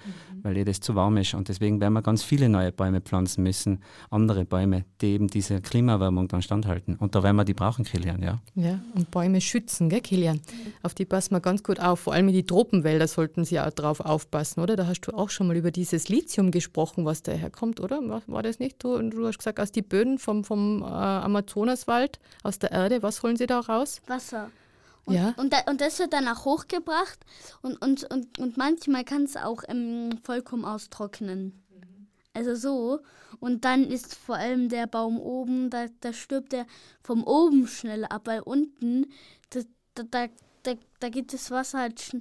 weil 0.42 0.56
ihr 0.56 0.64
das 0.64 0.80
zu 0.80 0.94
warm 0.94 1.16
ist. 1.16 1.34
Und 1.34 1.48
deswegen 1.48 1.80
werden 1.80 1.92
wir 1.94 2.02
ganz 2.02 2.22
viele 2.22 2.48
neue 2.48 2.72
Bäume 2.72 3.00
pflanzen 3.00 3.42
müssen, 3.42 3.82
andere 4.10 4.44
Bäume, 4.44 4.84
die 5.00 5.08
eben 5.08 5.28
diese 5.28 5.60
Klimaerwärmung 5.60 6.28
dann 6.28 6.42
standhalten. 6.42 6.96
Und 6.96 7.14
da 7.14 7.22
werden 7.22 7.36
wir 7.36 7.44
die 7.44 7.54
brauchen, 7.54 7.84
Kilian, 7.84 8.22
ja. 8.22 8.38
Ja, 8.54 8.80
und 8.94 9.10
Bäume 9.10 9.40
schützen, 9.40 9.88
gell, 9.88 10.00
Kilian? 10.00 10.40
Auf 10.82 10.94
die 10.94 11.04
passen 11.04 11.34
wir 11.34 11.40
ganz 11.40 11.62
gut 11.62 11.80
auf. 11.80 12.00
Vor 12.00 12.12
allem 12.12 12.28
in 12.28 12.34
die 12.34 12.46
Tropenwälder 12.46 13.06
sollten 13.06 13.44
sie 13.44 13.60
auch 13.60 13.70
drauf 13.70 14.00
aufpassen, 14.00 14.60
oder? 14.60 14.76
Da 14.76 14.86
hast 14.86 15.00
du 15.02 15.12
auch 15.12 15.30
schon 15.30 15.46
mal 15.46 15.56
über 15.56 15.70
dieses 15.70 16.08
Lithium 16.08 16.50
gesprochen, 16.50 17.04
was 17.04 17.22
daherkommt, 17.22 17.80
oder? 17.80 18.00
War 18.26 18.42
das 18.42 18.58
nicht? 18.58 18.82
Du, 18.82 18.98
du 18.98 19.26
hast 19.26 19.38
gesagt, 19.38 19.60
aus 19.60 19.72
den 19.72 19.84
Böden 19.84 20.18
vom, 20.18 20.44
vom 20.44 20.82
äh, 20.82 20.84
Amazonaswald, 20.84 22.18
aus 22.42 22.58
der 22.58 22.72
Erde, 22.72 23.02
was 23.02 23.22
holen 23.22 23.36
sie 23.36 23.46
da 23.46 23.60
raus? 23.60 24.00
Wasser. 24.06 24.47
Und, 25.08 25.14
ja. 25.14 25.32
und, 25.38 25.54
da, 25.54 25.60
und 25.70 25.80
das 25.80 25.98
wird 25.98 26.12
dann 26.12 26.28
auch 26.28 26.44
hochgebracht 26.44 27.18
und, 27.62 27.80
und, 27.80 28.04
und, 28.12 28.38
und 28.38 28.58
manchmal 28.58 29.04
kann 29.04 29.22
es 29.22 29.38
auch 29.38 29.62
ähm, 29.66 30.18
vollkommen 30.22 30.66
austrocknen. 30.66 31.64
Also 32.34 32.54
so. 32.54 33.00
Und 33.40 33.64
dann 33.64 33.84
ist 33.84 34.14
vor 34.14 34.36
allem 34.36 34.68
der 34.68 34.86
Baum 34.86 35.18
oben, 35.18 35.70
da, 35.70 35.86
da 36.00 36.12
stirbt 36.12 36.52
er 36.52 36.66
vom 37.02 37.24
oben 37.24 37.66
schnell 37.66 38.04
ab, 38.04 38.26
weil 38.26 38.40
unten, 38.40 39.06
da, 39.48 39.60
da, 39.94 40.26
da, 40.62 40.74
da 41.00 41.08
geht 41.08 41.32
das 41.32 41.50
Wasser 41.50 41.78
halt, 41.78 42.16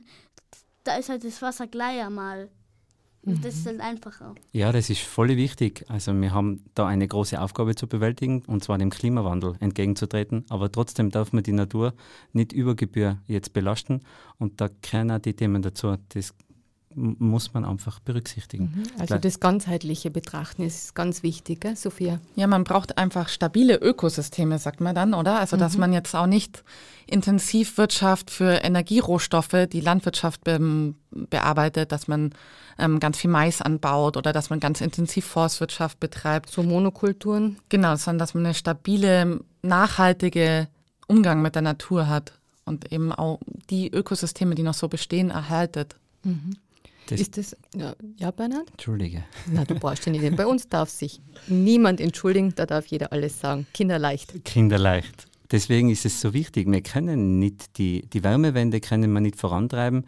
da 0.85 0.95
ist 0.95 1.09
halt 1.09 1.25
das 1.25 1.41
Wasser 1.41 1.67
gleich 1.67 2.01
einmal. 2.01 2.49
Und 3.27 3.43
das 3.43 3.55
ist 3.55 3.67
halt 3.67 3.81
einfacher. 3.81 4.35
Ja, 4.53 4.71
das 4.71 4.89
ist 4.89 5.01
voll 5.01 5.27
wichtig. 5.35 5.83
Also 5.89 6.13
wir 6.13 6.33
haben 6.33 6.63
da 6.75 6.87
eine 6.87 7.05
große 7.05 7.39
Aufgabe 7.41 7.75
zu 7.75 7.85
bewältigen, 7.85 8.41
und 8.47 8.63
zwar 8.63 8.77
dem 8.77 8.89
Klimawandel 8.89 9.55
entgegenzutreten. 9.59 10.45
Aber 10.47 10.71
trotzdem 10.71 11.11
darf 11.11 11.33
man 11.33 11.43
die 11.43 11.51
Natur 11.51 11.93
nicht 12.31 12.53
über 12.53 12.73
Gebühr 12.75 13.17
jetzt 13.27 13.51
belasten. 13.51 14.01
Und 14.39 14.61
da 14.61 14.69
gehören 14.81 15.11
auch 15.11 15.19
die 15.19 15.33
Themen 15.33 15.61
dazu. 15.61 15.97
Das 16.09 16.33
muss 16.97 17.53
man 17.53 17.63
einfach 17.63 17.99
berücksichtigen. 17.99 18.73
Mhm. 18.75 18.83
Also 18.99 19.17
das 19.17 19.39
ganzheitliche 19.39 20.09
Betrachten 20.09 20.63
ist 20.63 20.95
ganz 20.95 21.21
wichtig, 21.21 21.61
gell, 21.61 21.75
Sophia? 21.75 22.19
Ja, 22.35 22.47
man 22.47 22.63
braucht 22.63 22.97
einfach 22.97 23.29
stabile 23.29 23.75
Ökosysteme, 23.75 24.57
sagt 24.57 24.81
man 24.81 24.95
dann, 24.95 25.13
oder? 25.13 25.39
Also 25.39 25.57
dass 25.57 25.73
mhm. 25.73 25.81
man 25.81 25.93
jetzt 25.93 26.15
auch 26.15 26.25
nicht 26.25 26.63
Intensivwirtschaft 27.05 28.31
für 28.31 28.63
Energierohstoffe, 28.63 29.67
die 29.71 29.81
Landwirtschaft 29.81 30.43
be 30.43 30.93
bearbeitet, 31.09 31.91
dass 31.91 32.07
man 32.07 32.31
ähm, 32.77 32.99
ganz 32.99 33.17
viel 33.17 33.29
Mais 33.29 33.61
anbaut 33.61 34.17
oder 34.17 34.33
dass 34.33 34.49
man 34.49 34.59
ganz 34.59 34.81
intensiv 34.81 35.25
Forstwirtschaft 35.25 35.99
betreibt. 35.99 36.51
So 36.51 36.63
Monokulturen? 36.63 37.57
Genau, 37.69 37.95
sondern 37.95 38.19
dass 38.19 38.33
man 38.33 38.45
eine 38.45 38.53
stabile, 38.53 39.39
nachhaltige 39.61 40.67
Umgang 41.07 41.41
mit 41.41 41.55
der 41.55 41.61
Natur 41.61 42.07
hat 42.07 42.33
und 42.65 42.91
eben 42.91 43.11
auch 43.13 43.39
die 43.69 43.89
Ökosysteme, 43.91 44.53
die 44.53 44.63
noch 44.63 44.73
so 44.73 44.89
bestehen, 44.89 45.29
erhaltet. 45.29 45.95
Mhm. 46.23 46.57
Das 47.07 47.21
ist 47.21 47.37
das, 47.37 47.55
ja, 47.75 47.95
ja, 48.17 48.31
Bernhard? 48.31 48.69
Entschuldige. 48.71 49.23
Na, 49.51 49.63
du 49.65 49.75
brauchst 49.75 50.05
ja 50.05 50.11
nicht. 50.11 50.35
Bei 50.35 50.45
uns 50.45 50.67
darf 50.67 50.89
sich 50.89 51.21
niemand 51.47 52.01
entschuldigen, 52.01 52.53
da 52.55 52.65
darf 52.65 52.85
jeder 52.87 53.11
alles 53.11 53.39
sagen. 53.39 53.65
Kinderleicht. 53.73 54.43
Kinderleicht. 54.45 55.27
Deswegen 55.51 55.89
ist 55.89 56.05
es 56.05 56.19
so 56.19 56.33
wichtig, 56.33 56.69
wir 56.69 56.81
können 56.81 57.39
nicht 57.39 57.77
die, 57.77 58.01
die 58.01 58.23
Wärmewende 58.23 58.81
können 58.81 59.11
wir 59.13 59.21
nicht 59.21 59.37
vorantreiben, 59.37 60.05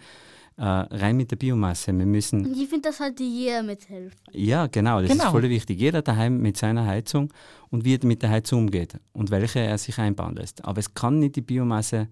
äh, 0.58 0.64
rein 0.64 1.16
mit 1.16 1.32
der 1.32 1.38
Biomasse. 1.38 1.98
Wir 1.98 2.06
müssen. 2.06 2.46
Und 2.46 2.62
ich 2.62 2.68
finde, 2.68 2.90
dass 2.90 3.00
halt 3.00 3.20
jeder 3.22 3.64
mithilft. 3.64 4.18
Ja, 4.34 4.68
genau, 4.68 5.00
das 5.00 5.12
genau. 5.12 5.24
ist 5.24 5.32
voll 5.32 5.44
wichtig. 5.44 5.80
Jeder 5.80 6.02
daheim 6.02 6.42
mit 6.42 6.58
seiner 6.58 6.86
Heizung 6.86 7.32
und 7.70 7.86
wie 7.86 7.96
er 7.96 8.06
mit 8.06 8.22
der 8.22 8.30
Heizung 8.30 8.64
umgeht 8.64 9.00
und 9.14 9.32
welche 9.32 9.60
er 9.60 9.78
sich 9.78 9.98
einbauen 9.98 10.36
lässt. 10.36 10.66
Aber 10.66 10.80
es 10.80 10.94
kann 10.94 11.20
nicht 11.20 11.38
die 11.38 11.42
Biomasse 11.42 12.10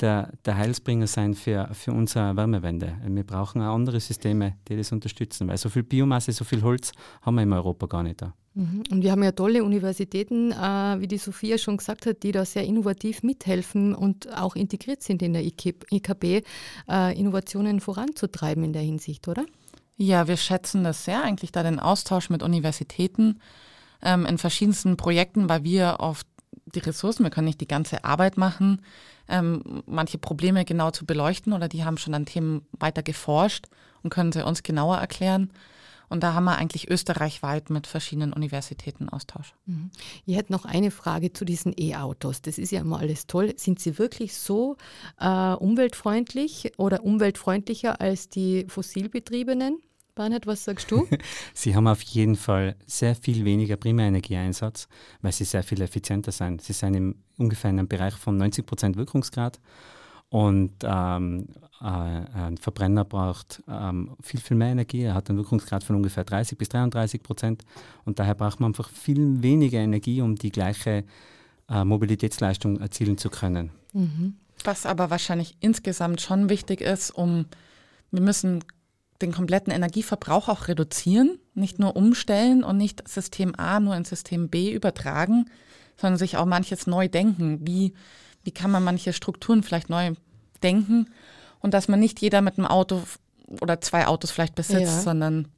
der, 0.00 0.32
der 0.44 0.56
Heilsbringer 0.56 1.06
sein 1.06 1.34
für, 1.34 1.68
für 1.72 1.92
unsere 1.92 2.36
Wärmewende. 2.36 2.96
Wir 3.04 3.24
brauchen 3.24 3.60
auch 3.62 3.74
andere 3.74 4.00
Systeme, 4.00 4.54
die 4.68 4.76
das 4.76 4.92
unterstützen, 4.92 5.48
weil 5.48 5.58
so 5.58 5.68
viel 5.68 5.82
Biomasse, 5.82 6.32
so 6.32 6.44
viel 6.44 6.62
Holz 6.62 6.92
haben 7.22 7.34
wir 7.34 7.42
in 7.42 7.52
Europa 7.52 7.86
gar 7.86 8.02
nicht 8.02 8.22
da. 8.22 8.34
Mhm. 8.54 8.84
Und 8.90 9.02
wir 9.02 9.12
haben 9.12 9.22
ja 9.22 9.32
tolle 9.32 9.64
Universitäten, 9.64 10.52
äh, 10.52 11.00
wie 11.00 11.06
die 11.06 11.18
Sophia 11.18 11.58
schon 11.58 11.76
gesagt 11.76 12.06
hat, 12.06 12.22
die 12.22 12.32
da 12.32 12.44
sehr 12.44 12.64
innovativ 12.64 13.22
mithelfen 13.22 13.94
und 13.94 14.32
auch 14.36 14.56
integriert 14.56 15.02
sind 15.02 15.22
in 15.22 15.32
der 15.32 15.44
IKB, 15.44 16.42
äh, 16.88 17.18
Innovationen 17.18 17.80
voranzutreiben 17.80 18.64
in 18.64 18.72
der 18.72 18.82
Hinsicht, 18.82 19.28
oder? 19.28 19.44
Ja, 19.96 20.28
wir 20.28 20.36
schätzen 20.36 20.84
das 20.84 21.04
sehr, 21.04 21.22
eigentlich 21.22 21.52
da 21.52 21.62
den 21.62 21.80
Austausch 21.80 22.30
mit 22.30 22.42
Universitäten 22.42 23.40
ähm, 24.02 24.26
in 24.26 24.38
verschiedensten 24.38 24.96
Projekten, 24.96 25.48
weil 25.48 25.64
wir 25.64 25.96
oft 25.98 26.26
die 26.74 26.80
Ressourcen, 26.80 27.24
wir 27.24 27.30
können 27.30 27.46
nicht 27.46 27.60
die 27.60 27.68
ganze 27.68 28.04
Arbeit 28.04 28.36
machen, 28.36 28.82
ähm, 29.28 29.82
manche 29.86 30.18
Probleme 30.18 30.64
genau 30.64 30.90
zu 30.90 31.06
beleuchten 31.06 31.52
oder 31.52 31.68
die 31.68 31.84
haben 31.84 31.98
schon 31.98 32.14
an 32.14 32.26
Themen 32.26 32.66
weiter 32.72 33.02
geforscht 33.02 33.66
und 34.02 34.10
können 34.10 34.32
sie 34.32 34.44
uns 34.44 34.62
genauer 34.62 34.98
erklären. 34.98 35.50
Und 36.08 36.22
da 36.22 36.32
haben 36.32 36.44
wir 36.44 36.56
eigentlich 36.56 36.88
österreichweit 36.88 37.70
mit 37.70 37.86
verschiedenen 37.86 38.32
Universitäten 38.32 39.08
Austausch. 39.08 39.54
Mhm. 39.66 39.90
Ich 40.24 40.36
hätte 40.36 40.52
noch 40.52 40.64
eine 40.64 40.90
Frage 40.90 41.32
zu 41.32 41.44
diesen 41.44 41.74
E-Autos. 41.76 42.40
Das 42.40 42.56
ist 42.56 42.72
ja 42.72 42.80
immer 42.80 42.98
alles 42.98 43.26
toll. 43.26 43.52
Sind 43.56 43.78
sie 43.78 43.98
wirklich 43.98 44.34
so 44.34 44.76
äh, 45.20 45.52
umweltfreundlich 45.52 46.72
oder 46.78 47.04
umweltfreundlicher 47.04 48.00
als 48.00 48.28
die 48.30 48.64
fossilbetriebenen? 48.68 49.82
Bernhard, 50.18 50.48
was 50.48 50.64
sagst 50.64 50.90
du? 50.90 51.06
sie 51.54 51.76
haben 51.76 51.86
auf 51.86 52.02
jeden 52.02 52.34
Fall 52.34 52.74
sehr 52.86 53.14
viel 53.14 53.44
weniger 53.44 53.76
Primärenergieeinsatz, 53.76 54.88
weil 55.22 55.30
sie 55.30 55.44
sehr 55.44 55.62
viel 55.62 55.80
effizienter 55.80 56.32
sind. 56.32 56.60
Sie 56.60 56.72
sind 56.72 56.94
im, 56.94 57.14
ungefähr 57.38 57.70
in 57.70 57.78
einem 57.78 57.86
Bereich 57.86 58.14
von 58.14 58.36
90 58.36 58.66
Prozent 58.66 58.96
Wirkungsgrad 58.96 59.60
und 60.28 60.72
ähm, 60.82 61.46
äh, 61.80 61.84
ein 61.84 62.56
Verbrenner 62.58 63.04
braucht 63.04 63.62
ähm, 63.68 64.16
viel, 64.20 64.40
viel 64.40 64.56
mehr 64.56 64.70
Energie. 64.70 65.02
Er 65.02 65.14
hat 65.14 65.30
einen 65.30 65.38
Wirkungsgrad 65.38 65.84
von 65.84 65.94
ungefähr 65.94 66.24
30 66.24 66.58
bis 66.58 66.68
33 66.70 67.22
Prozent 67.22 67.64
und 68.04 68.18
daher 68.18 68.34
braucht 68.34 68.58
man 68.58 68.70
einfach 68.70 68.90
viel 68.90 69.40
weniger 69.40 69.78
Energie, 69.78 70.20
um 70.20 70.34
die 70.34 70.50
gleiche 70.50 71.04
äh, 71.70 71.84
Mobilitätsleistung 71.84 72.80
erzielen 72.80 73.18
zu 73.18 73.30
können. 73.30 73.70
Mhm. 73.92 74.34
Was 74.64 74.84
aber 74.84 75.10
wahrscheinlich 75.10 75.56
insgesamt 75.60 76.20
schon 76.20 76.48
wichtig 76.48 76.80
ist, 76.80 77.12
um 77.12 77.46
wir 78.10 78.22
müssen 78.22 78.64
den 79.22 79.32
kompletten 79.32 79.72
Energieverbrauch 79.72 80.48
auch 80.48 80.68
reduzieren, 80.68 81.38
nicht 81.54 81.78
nur 81.78 81.96
umstellen 81.96 82.62
und 82.62 82.76
nicht 82.76 83.06
System 83.08 83.54
A 83.56 83.80
nur 83.80 83.96
in 83.96 84.04
System 84.04 84.48
B 84.48 84.72
übertragen, 84.72 85.46
sondern 85.96 86.18
sich 86.18 86.36
auch 86.36 86.46
manches 86.46 86.86
neu 86.86 87.08
denken. 87.08 87.66
Wie, 87.66 87.94
wie 88.44 88.52
kann 88.52 88.70
man 88.70 88.84
manche 88.84 89.12
Strukturen 89.12 89.62
vielleicht 89.62 89.90
neu 89.90 90.12
denken 90.62 91.08
und 91.60 91.74
dass 91.74 91.88
man 91.88 92.00
nicht 92.00 92.20
jeder 92.20 92.42
mit 92.42 92.58
einem 92.58 92.66
Auto 92.66 93.02
oder 93.60 93.80
zwei 93.80 94.06
Autos 94.06 94.30
vielleicht 94.30 94.54
besitzt, 94.54 94.80
ja. 94.80 95.00
sondern 95.00 95.48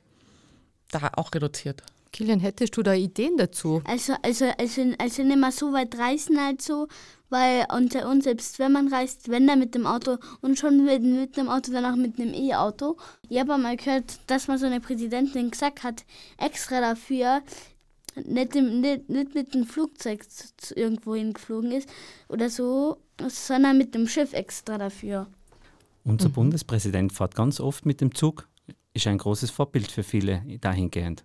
da 0.91 1.11
auch 1.17 1.35
reduziert. 1.35 1.83
Kilian, 2.13 2.41
hättest 2.41 2.77
du 2.77 2.83
da 2.83 2.93
Ideen 2.95 3.37
dazu? 3.37 3.83
Also, 3.85 4.15
also, 4.23 4.47
also, 4.59 4.83
also 4.99 5.23
nicht 5.23 5.39
mal 5.39 5.53
so 5.53 5.73
weit 5.73 5.97
reisen 5.97 6.45
halt 6.45 6.61
so, 6.61 6.89
weil 7.29 7.67
unter 7.73 8.09
uns, 8.09 8.25
selbst 8.25 8.59
wenn 8.59 8.73
man 8.73 8.89
reist, 8.89 9.29
wenn 9.29 9.47
dann 9.47 9.61
mit 9.61 9.75
dem 9.75 9.87
Auto 9.87 10.17
und 10.41 10.59
schon 10.59 10.85
mit, 10.85 11.03
mit 11.03 11.37
dem 11.37 11.49
Auto, 11.49 11.73
dann 11.73 11.85
auch 11.85 11.97
mit 11.97 12.19
einem 12.19 12.35
E-Auto. 12.35 12.97
Ich 13.29 13.39
habe 13.39 13.57
mal 13.57 13.77
gehört, 13.77 14.19
dass 14.27 14.49
mal 14.49 14.59
so 14.59 14.67
eine 14.67 14.81
Präsidentin 14.81 15.51
gesagt 15.51 15.85
hat, 15.85 16.05
extra 16.39 16.81
dafür, 16.81 17.43
nicht, 18.17 18.57
im, 18.57 18.81
nicht, 18.81 19.09
nicht 19.09 19.35
mit 19.35 19.55
dem 19.55 19.65
Flugzeug 19.65 20.25
zu, 20.29 20.75
irgendwo 20.75 21.15
hingeflogen 21.15 21.71
ist 21.71 21.89
oder 22.29 22.51
so, 22.51 22.99
sondern 23.29 23.79
mit 23.79 23.95
dem 23.95 24.09
Schiff 24.09 24.33
extra 24.33 24.79
dafür. 24.79 25.29
Unser 26.05 26.29
mhm. 26.29 26.33
Bundespräsident 26.33 27.13
fährt 27.13 27.37
ganz 27.37 27.61
oft 27.61 27.87
mit 27.87 28.01
dem 28.01 28.15
Zug, 28.15 28.49
ist 28.95 29.07
ein 29.07 29.19
großes 29.19 29.51
Vorbild 29.51 29.91
für 29.93 30.03
viele 30.03 30.43
dahingehend. 30.61 31.25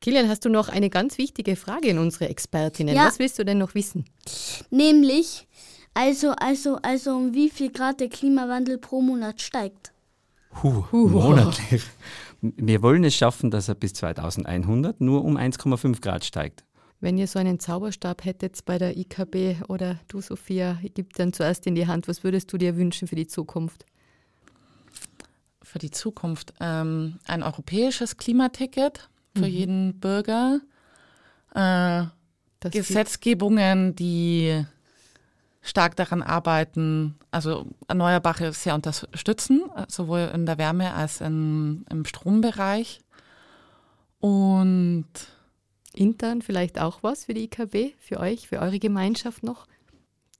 Kilian, 0.00 0.28
hast 0.28 0.44
du 0.44 0.48
noch 0.48 0.68
eine 0.68 0.90
ganz 0.90 1.18
wichtige 1.18 1.56
Frage 1.56 1.90
an 1.90 1.98
unsere 1.98 2.28
Expertinnen? 2.28 2.94
Ja. 2.94 3.06
Was 3.06 3.18
willst 3.18 3.38
du 3.38 3.44
denn 3.44 3.58
noch 3.58 3.74
wissen? 3.74 4.04
Nämlich, 4.70 5.46
also, 5.94 6.32
also, 6.32 6.76
also 6.82 7.16
um 7.16 7.34
wie 7.34 7.50
viel 7.50 7.72
Grad 7.72 8.00
der 8.00 8.08
Klimawandel 8.08 8.78
pro 8.78 9.00
Monat 9.00 9.40
steigt. 9.40 9.92
Huh, 10.62 10.84
huh. 10.92 11.08
monatlich. 11.08 11.82
Wir 12.40 12.82
wollen 12.82 13.04
es 13.04 13.14
schaffen, 13.14 13.50
dass 13.50 13.68
er 13.68 13.74
bis 13.74 13.94
2100 13.94 15.00
nur 15.00 15.24
um 15.24 15.36
1,5 15.36 16.00
Grad 16.00 16.24
steigt. 16.24 16.64
Wenn 17.00 17.18
ihr 17.18 17.26
so 17.26 17.38
einen 17.38 17.60
Zauberstab 17.60 18.24
hättet 18.24 18.64
bei 18.64 18.78
der 18.78 18.96
IKB 18.96 19.68
oder 19.68 20.00
du, 20.08 20.20
Sophia, 20.20 20.78
gib 20.94 21.12
dann 21.14 21.32
zuerst 21.32 21.66
in 21.66 21.74
die 21.74 21.86
Hand, 21.86 22.08
was 22.08 22.24
würdest 22.24 22.52
du 22.52 22.58
dir 22.58 22.76
wünschen 22.76 23.06
für 23.06 23.16
die 23.16 23.26
Zukunft? 23.26 23.84
Für 25.62 25.78
die 25.78 25.90
Zukunft 25.90 26.54
ähm, 26.60 27.18
ein 27.26 27.42
europäisches 27.42 28.16
Klimaticket 28.16 29.10
für 29.36 29.46
mhm. 29.46 29.52
jeden 29.52 30.00
Bürger. 30.00 30.60
Äh, 31.54 32.04
Gesetzgebungen, 32.70 33.94
die 33.94 34.64
stark 35.62 35.96
daran 35.96 36.22
arbeiten, 36.22 37.16
also 37.30 37.66
Erneuerbare 37.88 38.52
sehr 38.52 38.74
unterstützen, 38.74 39.62
sowohl 39.88 40.30
in 40.34 40.46
der 40.46 40.58
Wärme 40.58 40.94
als 40.94 41.20
in, 41.20 41.84
im 41.90 42.04
Strombereich. 42.04 43.00
Und 44.20 45.06
intern 45.92 46.42
vielleicht 46.42 46.80
auch 46.80 47.02
was 47.02 47.24
für 47.24 47.34
die 47.34 47.44
IKB, 47.44 47.94
für 47.98 48.20
euch, 48.20 48.48
für 48.48 48.60
eure 48.60 48.78
Gemeinschaft 48.78 49.42
noch? 49.42 49.66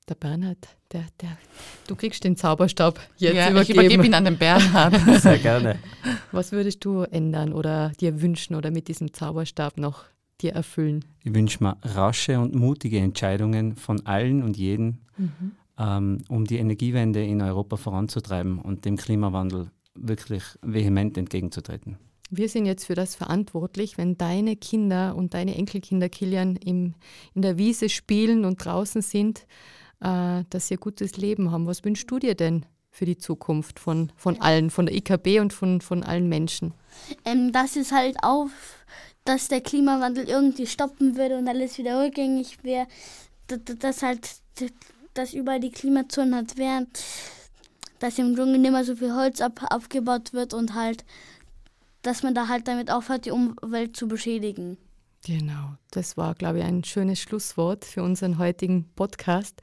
Der 0.08 0.14
Bernhard, 0.14 0.68
der, 0.92 1.04
der, 1.20 1.36
du 1.88 1.96
kriegst 1.96 2.22
den 2.24 2.36
Zauberstab 2.36 3.00
jetzt 3.16 3.34
ja, 3.34 3.50
übergeben. 3.50 3.62
Ich 3.62 3.70
übergebe 3.70 4.06
ihn 4.06 4.14
an 4.14 4.24
den 4.24 4.38
Bernhard. 4.38 4.94
Sehr 5.20 5.38
gerne. 5.38 5.78
Was 6.32 6.52
würdest 6.52 6.84
du 6.84 7.02
ändern 7.02 7.52
oder 7.52 7.90
dir 8.00 8.20
wünschen 8.22 8.54
oder 8.54 8.70
mit 8.70 8.88
diesem 8.88 9.12
Zauberstab 9.12 9.78
noch 9.78 10.04
dir 10.40 10.52
erfüllen? 10.52 11.04
Ich 11.24 11.34
wünsche 11.34 11.62
mir 11.62 11.76
rasche 11.82 12.38
und 12.38 12.54
mutige 12.54 12.98
Entscheidungen 12.98 13.76
von 13.76 14.06
allen 14.06 14.42
und 14.42 14.56
jeden, 14.56 15.00
mhm. 15.16 15.52
ähm, 15.78 16.24
um 16.28 16.44
die 16.44 16.58
Energiewende 16.58 17.24
in 17.24 17.42
Europa 17.42 17.76
voranzutreiben 17.76 18.60
und 18.60 18.84
dem 18.84 18.96
Klimawandel 18.96 19.70
wirklich 19.94 20.44
vehement 20.62 21.18
entgegenzutreten. 21.18 21.98
Wir 22.28 22.48
sind 22.48 22.66
jetzt 22.66 22.86
für 22.86 22.96
das 22.96 23.14
verantwortlich, 23.14 23.98
wenn 23.98 24.18
deine 24.18 24.56
Kinder 24.56 25.14
und 25.14 25.34
deine 25.34 25.54
Enkelkinder, 25.54 26.08
Kilian, 26.08 26.56
im, 26.56 26.94
in 27.34 27.42
der 27.42 27.56
Wiese 27.56 27.88
spielen 27.88 28.44
und 28.44 28.64
draußen 28.64 29.00
sind, 29.00 29.46
äh, 30.00 30.44
dass 30.50 30.68
sie 30.68 30.74
ein 30.74 30.80
gutes 30.80 31.16
Leben 31.16 31.50
haben. 31.50 31.66
Was 31.66 31.84
wünschst 31.84 32.10
du 32.10 32.18
dir 32.18 32.34
denn 32.34 32.66
für 32.90 33.04
die 33.04 33.18
Zukunft 33.18 33.78
von, 33.78 34.12
von 34.16 34.40
allen, 34.40 34.70
von 34.70 34.86
der 34.86 34.94
IKB 34.94 35.40
und 35.40 35.52
von, 35.52 35.80
von 35.80 36.02
allen 36.02 36.28
Menschen? 36.28 36.72
Ähm, 37.24 37.52
dass 37.52 37.76
es 37.76 37.92
halt 37.92 38.16
auf, 38.22 38.50
dass 39.24 39.48
der 39.48 39.60
Klimawandel 39.60 40.28
irgendwie 40.28 40.66
stoppen 40.66 41.16
würde 41.16 41.38
und 41.38 41.48
alles 41.48 41.78
wieder 41.78 42.02
rückgängig 42.02 42.62
wäre, 42.62 42.86
dass, 43.46 44.02
halt, 44.02 44.28
dass 45.14 45.34
überall 45.34 45.60
die 45.60 45.70
Klimazonen 45.70 46.34
halt 46.34 46.56
wären, 46.56 46.88
dass 47.98 48.18
im 48.18 48.34
Dschungel 48.34 48.58
nicht 48.58 48.72
mehr 48.72 48.84
so 48.84 48.96
viel 48.96 49.14
Holz 49.14 49.40
ab, 49.40 49.60
abgebaut 49.70 50.32
wird 50.32 50.54
und 50.54 50.74
halt 50.74 51.04
dass 52.06 52.22
man 52.22 52.34
da 52.34 52.48
halt 52.48 52.68
damit 52.68 52.90
aufhört, 52.90 53.26
die 53.26 53.32
Umwelt 53.32 53.96
zu 53.96 54.06
beschädigen. 54.06 54.78
Genau, 55.26 55.74
das 55.90 56.16
war, 56.16 56.36
glaube 56.36 56.60
ich, 56.60 56.64
ein 56.64 56.84
schönes 56.84 57.18
Schlusswort 57.18 57.84
für 57.84 58.04
unseren 58.04 58.38
heutigen 58.38 58.88
Podcast. 58.94 59.60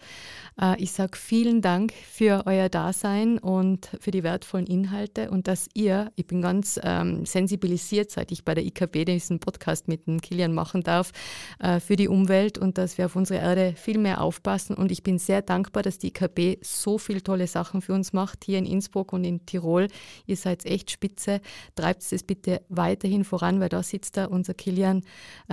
Äh, 0.60 0.82
ich 0.82 0.91
sage 0.91 1.17
vielen 1.17 1.62
Dank 1.62 1.93
für 1.93 2.43
euer 2.47 2.67
Dasein 2.67 3.38
und 3.38 3.89
für 4.02 4.12
die 4.12 4.23
wertvollen 4.23 4.67
Inhalte 4.67 5.32
und 5.32 5.47
dass 5.47 5.69
ihr, 5.73 6.12
ich 6.17 6.28
bin 6.28 6.41
ganz 6.41 6.78
ähm, 6.84 7.26
sensibilisiert, 7.26 8.12
seit 8.12 8.34
ich 8.34 8.43
bei 8.43 8.56
der 8.56 8.65
IKB 8.65 9.06
diesen 9.06 9.39
Podcast 9.39 9.88
mit 9.88 10.06
dem 10.06 10.19
Kilian 10.19 10.54
machen 10.54 10.84
darf, 10.84 11.13
äh, 11.60 11.80
für 11.80 11.95
die 11.95 12.10
Umwelt 12.10 12.58
und 12.58 12.78
dass 12.78 12.97
wir 12.97 13.06
auf 13.06 13.15
unsere 13.15 13.39
Erde 13.39 13.73
viel 13.78 13.99
mehr 13.99 14.19
aufpassen. 14.19 14.76
Und 14.76 14.91
ich 14.91 15.02
bin 15.02 15.17
sehr 15.17 15.41
dankbar, 15.41 15.82
dass 15.82 15.97
die 15.97 16.08
IKB 16.08 16.58
so 16.62 16.97
viele 16.97 17.23
tolle 17.23 17.47
Sachen 17.47 17.82
für 17.82 17.93
uns 17.93 18.12
macht, 18.12 18.43
hier 18.43 18.58
in 18.58 18.65
Innsbruck 18.65 19.13
und 19.13 19.23
in 19.23 19.45
Tirol. 19.45 19.88
Ihr 20.26 20.36
seid 20.36 20.65
echt 20.65 20.91
spitze. 20.91 21.39
Treibt 21.76 22.04
es 22.12 22.23
bitte 22.23 22.62
weiterhin 22.67 23.23
voran, 23.23 23.62
weil 23.62 23.69
da 23.69 23.82
sitzt 23.82 24.17
da 24.17 24.26
unser 24.26 24.54
Kilian, 24.54 25.04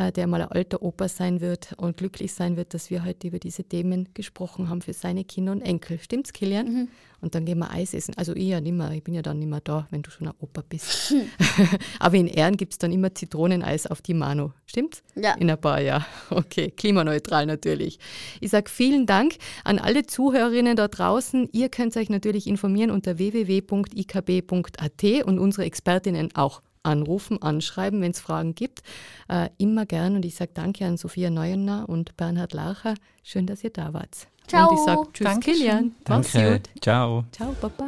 der 0.09 0.27
mal 0.27 0.41
ein 0.41 0.49
alter 0.49 0.83
Opa 0.83 1.09
sein 1.09 1.41
wird 1.41 1.75
und 1.77 1.97
glücklich 1.97 2.33
sein 2.33 2.57
wird, 2.57 2.73
dass 2.75 2.91
wir 2.91 3.05
heute 3.05 3.29
über 3.29 3.39
diese 3.39 3.65
Themen 3.65 4.09
gesprochen 4.15 4.69
haben 4.69 4.81
für 4.81 4.95
seine 4.95 5.25
Kinder 5.25 5.53
und 5.53 5.61
Enkel. 5.63 5.99
Stimmt's, 6.01 6.33
Kilian? 6.33 6.67
Mhm. 6.67 6.89
Und 7.21 7.35
dann 7.35 7.45
gehen 7.45 7.59
wir 7.59 7.71
Eis 7.71 7.93
essen. 7.93 8.15
Also 8.17 8.35
ich 8.35 8.49
ja 8.49 8.61
nicht 8.61 8.73
mehr, 8.73 8.93
ich 8.93 9.05
bin 9.05 9.13
ja 9.13 9.21
dann 9.21 9.39
nicht 9.39 9.49
mehr 9.49 9.61
da, 9.61 9.87
wenn 9.91 10.03
du 10.03 10.11
schon 10.11 10.29
ein 10.29 10.35
Opa 10.41 10.63
bist. 10.67 11.15
Aber 11.99 12.17
in 12.17 12.27
Ehren 12.27 12.57
gibt 12.57 12.73
es 12.73 12.79
dann 12.79 12.93
immer 12.93 13.15
Zitroneneis 13.15 13.87
auf 13.87 14.01
die 14.01 14.15
Mano. 14.15 14.55
Stimmt's? 14.65 15.03
Ja. 15.15 15.35
In 15.35 15.51
ein 15.51 15.61
paar 15.61 15.81
Jahren. 15.81 16.05
Okay, 16.31 16.71
klimaneutral 16.71 17.45
natürlich. 17.45 17.99
Ich 18.41 18.51
sage 18.51 18.71
vielen 18.71 19.05
Dank 19.05 19.37
an 19.65 19.79
alle 19.79 20.07
Zuhörerinnen 20.07 20.77
da 20.77 20.89
draußen. 20.89 21.49
Ihr 21.53 21.69
könnt 21.69 21.97
euch 21.97 22.09
natürlich 22.09 22.47
informieren 22.47 22.91
unter 22.91 23.19
www.ikb.at 23.19 25.05
und 25.25 25.39
unsere 25.39 25.65
Expertinnen 25.65 26.35
auch 26.35 26.63
anrufen, 26.83 27.43
anschreiben, 27.43 28.01
wenn 28.01 28.13
es 28.13 28.21
Fragen 28.21 28.55
gibt. 28.55 28.83
Äh, 29.29 29.51
immer 29.59 29.87
gern. 29.87 30.17
Und 30.17 30.25
ich 30.25 30.35
sage 30.35 30.53
danke 30.55 30.87
an 30.87 30.97
Sophia 30.97 31.31
Neuenner 31.31 31.89
und 31.89 32.17
Bernhard 32.17 32.53
Lacher. 32.53 32.95
Schön, 33.23 33.47
dass 33.47 33.65
ihr 33.65 33.71
da 33.71 33.93
wart. 33.93 34.29
Ciao. 34.47 34.71
Und 34.71 34.79
ich 34.79 34.85
sage 34.85 35.03
Tschüss, 35.13 35.25
Dankeschön. 35.25 35.59
Kilian. 35.59 35.95
Mach's 36.09 36.33
gut. 36.33 36.83
Ciao. 36.83 37.25
Ciao, 37.33 37.55
Baba. 37.61 37.87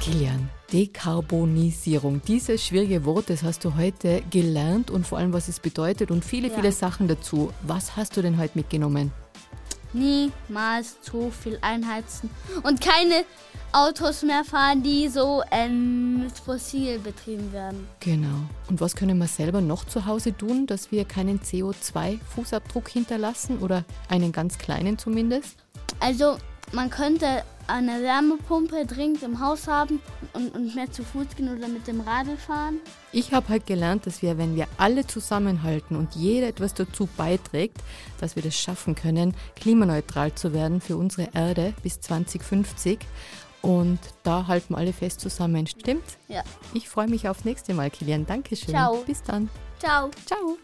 Kilian, 0.00 0.50
Dekarbonisierung. 0.72 2.22
Dieses 2.26 2.66
schwierige 2.66 3.04
Wort, 3.04 3.30
das 3.30 3.44
hast 3.44 3.64
du 3.64 3.76
heute 3.76 4.20
gelernt 4.30 4.90
und 4.90 5.06
vor 5.06 5.18
allem, 5.18 5.32
was 5.32 5.46
es 5.46 5.60
bedeutet 5.60 6.10
und 6.10 6.24
viele, 6.24 6.48
ja. 6.48 6.54
viele 6.54 6.72
Sachen 6.72 7.06
dazu. 7.06 7.52
Was 7.62 7.96
hast 7.96 8.16
du 8.16 8.22
denn 8.22 8.36
heute 8.36 8.58
mitgenommen? 8.58 9.12
Niemals 9.92 11.00
zu 11.02 11.30
viel 11.30 11.58
einheizen 11.60 12.30
und 12.64 12.80
keine 12.80 13.24
Autos 13.72 14.22
mehr 14.22 14.44
fahren, 14.44 14.82
die 14.82 15.08
so 15.08 15.42
ähm, 15.50 16.26
fossil 16.44 16.98
betrieben 16.98 17.52
werden. 17.52 17.88
Genau. 18.00 18.36
Und 18.68 18.80
was 18.80 18.94
können 18.94 19.18
wir 19.18 19.26
selber 19.26 19.60
noch 19.60 19.86
zu 19.86 20.04
Hause 20.04 20.36
tun, 20.36 20.66
dass 20.66 20.92
wir 20.92 21.06
keinen 21.06 21.40
CO2-Fußabdruck 21.40 22.88
hinterlassen 22.88 23.58
oder 23.58 23.84
einen 24.08 24.32
ganz 24.32 24.58
kleinen 24.58 24.98
zumindest? 24.98 25.56
Also 26.00 26.36
man 26.72 26.90
könnte 26.90 27.44
eine 27.66 28.02
Wärmepumpe 28.02 28.84
dringend 28.86 29.22
im 29.22 29.40
Haus 29.40 29.68
haben 29.68 30.00
und, 30.32 30.54
und 30.54 30.74
mehr 30.74 30.90
zu 30.90 31.04
Fuß 31.04 31.28
gehen 31.36 31.54
oder 31.56 31.68
mit 31.68 31.86
dem 31.86 32.00
Radl 32.00 32.36
fahren. 32.36 32.78
Ich 33.12 33.32
habe 33.32 33.48
halt 33.48 33.66
gelernt, 33.66 34.06
dass 34.06 34.20
wir, 34.20 34.36
wenn 34.36 34.56
wir 34.56 34.66
alle 34.78 35.06
zusammenhalten 35.06 35.96
und 35.96 36.14
jeder 36.14 36.48
etwas 36.48 36.74
dazu 36.74 37.08
beiträgt, 37.16 37.78
dass 38.20 38.36
wir 38.36 38.42
das 38.42 38.54
schaffen 38.54 38.94
können, 38.94 39.34
klimaneutral 39.56 40.34
zu 40.34 40.52
werden 40.52 40.80
für 40.80 40.96
unsere 40.96 41.28
Erde 41.34 41.72
bis 41.82 42.00
2050. 42.00 42.98
Und 43.62 44.00
da 44.24 44.46
halten 44.48 44.74
wir 44.74 44.78
alle 44.78 44.92
fest 44.92 45.20
zusammen. 45.20 45.66
Stimmt? 45.66 46.18
Ja. 46.28 46.42
Ich 46.74 46.88
freue 46.88 47.08
mich 47.08 47.28
aufs 47.28 47.44
nächste 47.44 47.74
Mal, 47.74 47.90
Kilian. 47.90 48.26
Dankeschön. 48.26 48.70
Ciao. 48.70 49.02
Bis 49.06 49.22
dann. 49.22 49.48
Ciao. 49.78 50.10
Ciao. 50.26 50.58